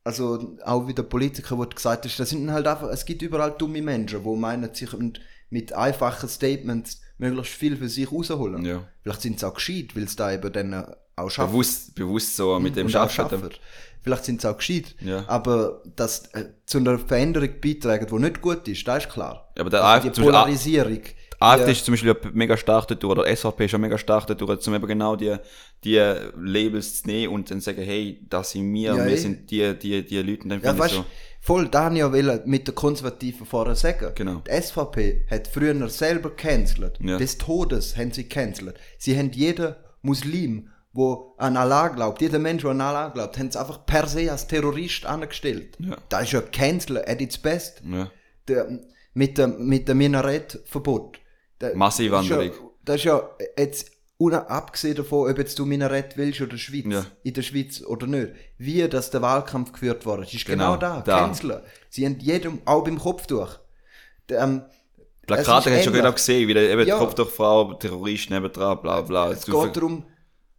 also 0.02 0.56
auch 0.64 0.86
wie 0.86 0.94
der 0.94 1.02
Politiker, 1.04 1.56
der 1.56 1.66
gesagt 1.66 2.04
ist, 2.06 2.18
das 2.20 2.30
sind 2.30 2.50
halt 2.50 2.66
einfach, 2.66 2.88
es 2.90 3.04
gibt 3.04 3.22
überall 3.22 3.52
dumme 3.56 3.80
Menschen, 3.82 4.22
die 4.22 4.36
meinen, 4.36 4.74
sich 4.74 4.92
mit- 4.92 5.20
mit 5.50 5.72
einfachen 5.72 6.28
Statements 6.28 7.00
möglichst 7.18 7.52
viel 7.54 7.76
für 7.76 7.88
sich 7.88 8.10
rausholen. 8.10 8.64
Ja. 8.64 8.86
Vielleicht 9.02 9.22
sind 9.22 9.38
sie 9.40 9.46
auch 9.46 9.54
gescheit, 9.54 9.94
weil 9.94 10.08
sie 10.08 10.16
da 10.16 10.32
eben 10.32 10.52
dann 10.52 10.94
auch 11.16 11.30
schaffen. 11.30 11.52
Bewusst, 11.52 11.94
bewusst 11.94 12.36
so 12.36 12.58
mit 12.58 12.76
dem 12.76 12.86
und 12.86 12.96
auch 12.96 13.08
Schaffen. 13.08 13.38
schaffen. 13.40 13.54
Vielleicht 14.02 14.24
sind 14.24 14.40
sie 14.42 14.50
auch 14.50 14.56
gescheit. 14.58 14.94
Ja. 15.00 15.24
Aber 15.28 15.82
dass 15.96 16.26
äh, 16.34 16.46
zu 16.66 16.78
einer 16.78 16.98
Veränderung 16.98 17.48
beitragen, 17.62 18.06
die 18.10 18.14
nicht 18.16 18.42
gut 18.42 18.66
ist, 18.68 18.86
das 18.86 19.04
ist 19.04 19.12
klar. 19.12 19.48
Ja, 19.56 19.60
aber 19.62 19.70
der 19.70 19.84
also 19.84 20.02
die 20.02 20.08
Beispiel- 20.08 20.24
Polarisierung. 20.24 21.00
AfD 21.52 21.66
die- 21.66 21.72
ist 21.72 21.84
zum 21.84 21.92
Beispiel 21.92 22.10
ja 22.10 22.30
mega 22.32 22.56
stark 22.56 22.88
dadurch, 22.88 23.10
oder 23.18 23.26
SVP 23.36 23.64
ist 23.66 23.72
ja 23.72 23.78
mega 23.78 23.98
stark 23.98 24.26
dadurch, 24.26 24.66
um 24.66 24.74
eben 24.74 24.86
genau 24.86 25.16
die, 25.16 25.36
die 25.84 25.96
Labels 26.36 27.02
zu 27.02 27.08
nehmen 27.08 27.34
und 27.34 27.50
dann 27.50 27.60
sagen, 27.60 27.82
hey, 27.82 28.24
das 28.28 28.50
sind 28.52 28.72
wir, 28.72 28.94
Ja, 28.94 29.04
wir 29.04 29.12
eh. 29.12 29.16
sind 29.16 29.50
die, 29.50 29.74
die, 29.78 30.04
die 30.04 30.22
Leute, 30.22 30.42
und 30.44 30.48
dann 30.50 30.60
Ja, 30.62 30.78
weißt 30.78 30.94
so, 30.94 31.04
voll, 31.40 31.68
da 31.68 31.84
habe 31.84 31.94
ich 31.94 32.00
ja 32.00 32.12
wollen 32.12 32.40
mit 32.46 32.66
der 32.66 32.74
Konservativen 32.74 33.46
vorher 33.46 33.74
sagen. 33.74 34.12
Genau. 34.14 34.42
Die 34.46 34.50
SVP 34.62 35.26
hat 35.30 35.48
früher 35.48 35.88
selber 35.88 36.30
cancelt. 36.34 36.98
Ja. 37.00 37.18
Des 37.18 37.38
Todes 37.38 37.96
haben 37.96 38.12
sie 38.12 38.24
cancelt. 38.28 38.76
Sie 38.98 39.16
haben 39.18 39.30
jeden 39.32 39.74
Muslim, 40.02 40.68
wo 40.92 41.34
an 41.38 41.56
Allah 41.56 41.88
glaubt, 41.88 42.20
jeder 42.22 42.38
Mensch, 42.38 42.62
der 42.62 42.70
an 42.70 42.80
Allah 42.80 43.08
glaubt, 43.08 43.36
haben 43.38 43.50
sie 43.50 43.58
einfach 43.58 43.84
per 43.84 44.06
se 44.06 44.30
als 44.30 44.46
Terrorist 44.46 45.04
angestellt. 45.06 45.76
Ja. 45.80 45.96
Da 46.08 46.20
ist 46.20 46.32
ja 46.32 46.40
cancel 46.40 46.98
at 46.98 47.20
its 47.20 47.36
best. 47.36 47.82
ja, 47.84 48.10
Der, 48.48 48.78
mit 49.12 49.36
dem, 49.38 49.66
mit 49.66 49.88
dem 49.88 49.98
Minarettverbot. 49.98 51.18
Der- 51.60 51.74
Massivwanderung. 51.76 52.50
Das 52.84 52.96
ist 52.96 53.04
ja, 53.04 53.18
das 53.36 53.46
ist 53.46 53.48
ja 53.48 53.54
jetzt, 53.56 53.90
abgesehen 54.48 54.94
davon, 54.96 55.30
ob 55.30 55.38
jetzt 55.38 55.58
du 55.58 55.64
Minarett 55.66 56.16
willst 56.16 56.40
oder 56.40 56.56
Schweiz, 56.58 56.84
Ja. 56.88 57.04
in 57.22 57.34
der 57.34 57.42
Schweiz 57.42 57.82
oder 57.82 58.06
nicht, 58.06 58.32
wie 58.58 58.86
das 58.88 59.10
der 59.10 59.22
Wahlkampf 59.22 59.72
geführt 59.72 60.04
worden 60.06 60.22
ist, 60.22 60.34
ist 60.34 60.46
Genau, 60.46 60.74
genau, 60.74 60.76
da, 60.76 61.00
da. 61.00 61.18
canceln. 61.20 61.60
Sie 61.90 62.04
haben 62.06 62.18
jedem, 62.20 62.60
auch 62.64 62.84
beim 62.84 62.98
Kopf 62.98 63.26
durch. 63.26 63.58
Ähm, 64.30 64.62
Plakate 65.26 65.42
es 65.42 65.48
hast 65.48 65.66
du 65.66 65.82
schon 65.84 65.92
gerade 65.94 66.14
gesehen, 66.14 66.48
wie 66.48 66.54
der 66.54 66.70
eben 66.70 66.86
Ja. 66.86 66.98
Kopftuchfrau, 66.98 67.74
Terrorist 67.74 68.30
nebendran, 68.30 68.80
bla 68.82 69.00
bla. 69.00 69.30
Es 69.30 69.46
geht 69.46 69.76
darum, 69.76 70.04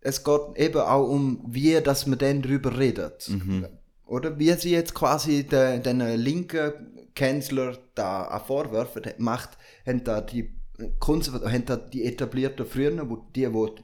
es 0.01 0.23
geht 0.23 0.41
eben 0.55 0.81
auch 0.81 1.07
um, 1.07 1.43
wie 1.47 1.79
dass 1.81 2.07
man 2.07 2.17
dann 2.17 2.41
darüber 2.41 2.77
redet. 2.77 3.29
Mhm. 3.29 3.67
Oder 4.07 4.37
wie 4.39 4.51
sie 4.53 4.71
jetzt 4.71 4.93
quasi 4.93 5.43
den, 5.45 5.81
den 5.83 5.99
linken 6.17 6.73
Kanzler 7.15 7.77
da 7.95 8.39
vorwerfen, 8.39 9.03
macht, 9.17 9.51
haben 9.85 10.03
da 10.03 10.21
die 10.21 10.53
Konservat 10.99 11.45
haben 11.51 11.65
da 11.65 11.75
die 11.77 12.03
etablierten 12.05 12.65
früher, 12.65 13.09
wo 13.09 13.25
die, 13.35 13.51
wo 13.51 13.75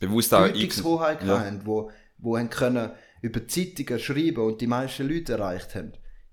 Bewusst 0.00 0.34
auch 0.34 0.46
Deutungshoheit 0.48 1.24
ja. 1.24 1.40
haben, 1.44 1.62
wo, 1.64 1.90
wo 2.18 2.36
haben 2.36 2.50
können 2.50 2.90
über 3.22 3.46
Zeitungen 3.46 3.98
schreiben 3.98 4.44
und 4.44 4.60
die 4.60 4.66
meisten 4.66 5.08
Leute 5.08 5.32
erreicht 5.32 5.74
haben, 5.74 5.92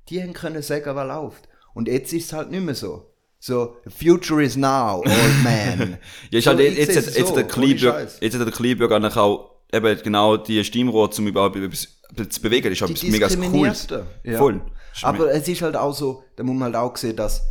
die 0.09 0.21
haben 0.21 0.33
können 0.33 0.61
sagen, 0.61 0.95
was 0.95 1.07
läuft. 1.07 1.47
Und 1.73 1.87
jetzt 1.87 2.11
ist 2.11 2.25
es 2.25 2.33
halt 2.33 2.51
nicht 2.51 2.63
mehr 2.63 2.75
so. 2.75 3.07
So, 3.39 3.77
future 3.87 4.43
is 4.43 4.55
now, 4.55 4.97
old 4.97 5.07
man. 5.43 5.97
Ja, 6.29 6.37
ist 6.37 6.43
So, 6.43 6.51
halt, 6.51 6.59
ich 6.59 6.77
jetzt, 6.77 6.93
seh's 6.93 7.05
jetzt, 7.05 7.17
jetzt, 7.17 7.29
so, 7.29 7.35
der 7.35 7.45
Kleinbürger, 7.45 8.07
jetzt 8.19 8.37
hat 8.37 8.45
der 8.45 8.53
Kleinbürger 8.53 8.97
eigentlich 8.97 9.15
auch 9.15 9.61
eben 9.73 10.03
genau 10.03 10.37
die 10.37 10.63
Stimmrohr, 10.63 11.09
um 11.17 11.27
überhaupt 11.27 11.55
etwas 11.55 11.87
zu 12.29 12.41
bewegen. 12.41 12.69
Das 12.69 12.81
ist 12.81 12.81
etwas 12.81 13.03
mega. 13.03 13.27
Diskriminierten. 13.27 14.03
Ja. 14.23 14.37
Voll. 14.37 14.61
Aber 15.01 15.33
es 15.33 15.47
ist 15.47 15.61
halt 15.61 15.75
auch 15.75 15.93
so, 15.93 16.23
da 16.35 16.43
muss 16.43 16.55
man 16.55 16.73
halt 16.73 16.75
auch 16.75 16.97
sehen, 16.97 17.15
dass 17.15 17.41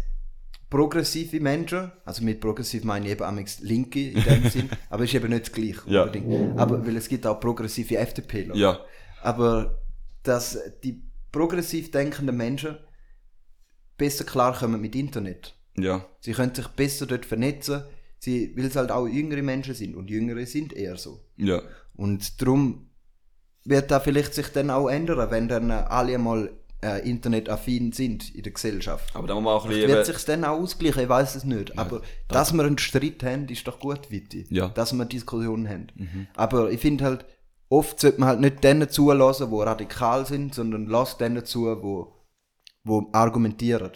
progressive 0.71 1.41
Menschen, 1.41 1.91
also 2.05 2.23
mit 2.25 2.41
progressiv 2.41 2.85
meine 2.85 3.07
ich 3.07 3.13
eben 3.13 3.25
amigs 3.25 3.59
Linke 3.61 4.11
in 4.11 4.23
dem 4.23 4.49
Sinn, 4.49 4.71
aber 4.91 5.05
ist 5.05 5.15
eben 5.15 5.29
nicht 5.31 5.47
das 5.47 5.53
gleiche 5.53 5.83
Ja. 5.87 6.05
unbedingt. 6.05 6.59
Aber 6.59 6.87
weil 6.87 6.97
es 6.97 7.09
gibt 7.09 7.27
auch 7.27 7.41
progressive 7.41 7.97
FDPler. 7.97 8.55
Ja. 8.55 8.81
Aber 9.23 9.83
dass 10.23 10.59
die 10.85 11.03
progressiv 11.33 11.91
denkenden 11.91 12.37
Menschen 12.37 12.79
besser 13.99 14.25
klarkommen 14.25 14.81
mit 14.81 14.95
Internet. 14.95 15.55
Ja. 15.77 16.07
Sie 16.21 16.33
können 16.33 16.55
sich 16.55 16.69
besser 16.69 17.07
dort 17.07 17.27
vernetzen, 17.27 17.83
sie, 18.19 18.55
weil 18.57 18.67
es 18.67 18.77
halt 18.77 18.91
auch 18.91 19.07
jüngere 19.07 19.43
Menschen 19.43 19.75
sind 19.75 19.95
und 19.97 20.09
jüngere 20.11 20.47
sind 20.47 20.73
eher 20.73 20.97
so. 20.97 21.21
Ja. 21.37 21.63
Und 21.95 22.41
darum 22.41 22.91
wird 23.65 23.91
da 23.91 24.01
vielleicht 24.01 24.35
sich 24.35 24.49
dann 24.49 24.71
auch 24.71 24.89
ändern, 24.89 25.31
wenn 25.31 25.49
dann 25.49 25.71
alle 25.71 26.17
mal 26.19 26.51
äh, 26.83 27.09
internetaffin 27.09 27.93
sind 27.93 28.35
in 28.35 28.43
der 28.43 28.53
Gesellschaft. 28.53 29.15
Aber 29.15 29.27
da 29.27 29.35
muss 29.35 29.45
man 29.45 29.55
auch 29.55 29.65
ein 29.67 29.71
Wird 29.71 30.07
sich 30.07 30.25
dann 30.25 30.45
auch 30.45 30.59
ausgleichen, 30.59 31.03
ich 31.03 31.09
weiß 31.09 31.35
es 31.35 31.45
nicht. 31.45 31.79
Aber 31.79 32.03
dass 32.29 32.53
wir 32.53 32.65
einen 32.65 32.79
Streit 32.79 33.23
haben, 33.23 33.49
ist 33.49 33.67
doch 33.67 33.79
gut, 33.79 34.11
Witti. 34.11 34.47
Ja. 34.51 34.69
Dass 34.69 34.93
wir 34.93 35.05
Diskussionen 35.05 35.69
haben. 35.69 36.29
Aber 36.35 36.71
ich 36.71 36.81
finde 36.81 37.05
halt, 37.05 37.25
oft 37.69 38.01
sollte 38.01 38.21
man 38.21 38.29
halt 38.29 38.41
nicht 38.41 38.65
denen 38.65 38.89
zulassen, 38.89 39.51
wo 39.51 39.63
radikal 39.63 40.27
sind, 40.27 40.55
sondern 40.55 40.87
lass 40.87 41.19
denen 41.19 41.45
zu, 41.45 41.65
wo, 41.83 42.15
wo 42.85 43.09
argumentieren. 43.13 43.93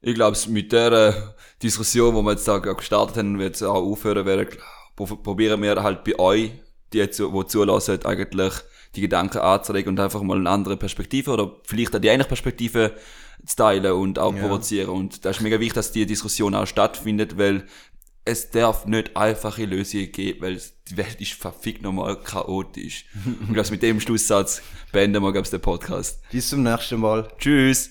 Ich 0.00 0.14
glaube, 0.14 0.36
mit 0.48 0.72
der 0.72 1.34
Diskussion, 1.62 2.14
wo 2.14 2.22
wir 2.22 2.32
jetzt 2.32 2.48
da 2.48 2.58
gestartet 2.58 3.18
haben, 3.18 3.38
wird 3.38 3.54
es 3.54 3.62
auch 3.62 3.74
aufhören 3.74 4.26
werden, 4.26 4.48
probieren 4.96 5.62
wir 5.62 5.82
halt 5.82 6.02
bei 6.02 6.18
euch, 6.18 6.50
die 6.92 6.98
jetzt, 6.98 7.20
die 7.20 7.46
zulassen, 7.46 8.04
eigentlich 8.04 8.52
die 8.94 9.00
Gedanken 9.00 9.38
anzuregen 9.38 9.90
und 9.90 10.00
einfach 10.00 10.22
mal 10.22 10.38
eine 10.38 10.50
andere 10.50 10.76
Perspektive 10.76 11.30
oder 11.30 11.52
vielleicht 11.64 11.94
auch 11.96 12.00
die 12.00 12.10
eine 12.10 12.24
Perspektive 12.24 12.92
zu 13.46 13.56
teilen 13.56 13.92
und 13.92 14.18
auch 14.18 14.34
Ja. 14.34 14.40
provozieren. 14.42 14.90
Und 14.90 15.24
das 15.24 15.36
ist 15.38 15.42
mega 15.42 15.58
wichtig, 15.58 15.74
dass 15.74 15.92
die 15.92 16.06
Diskussion 16.06 16.54
auch 16.54 16.66
stattfindet, 16.66 17.38
weil 17.38 17.66
es 18.24 18.50
darf 18.50 18.86
nicht 18.86 19.16
einfache 19.16 19.64
Lösungen 19.64 20.12
geben, 20.12 20.42
weil 20.42 20.60
die 20.88 20.96
Welt 20.96 21.20
ist 21.20 21.32
verfickt 21.32 21.82
nochmal 21.82 22.16
chaotisch. 22.22 23.06
und 23.24 23.38
ich 23.48 23.54
glaube, 23.54 23.70
mit 23.72 23.82
dem 23.82 24.00
Schlusssatz 24.00 24.62
beenden 24.92 25.22
wir, 25.22 25.32
glaube 25.32 25.44
ich, 25.46 25.50
den 25.50 25.60
Podcast. 25.60 26.20
Bis 26.30 26.50
zum 26.50 26.62
nächsten 26.62 27.00
Mal. 27.00 27.26
Tschüss! 27.38 27.90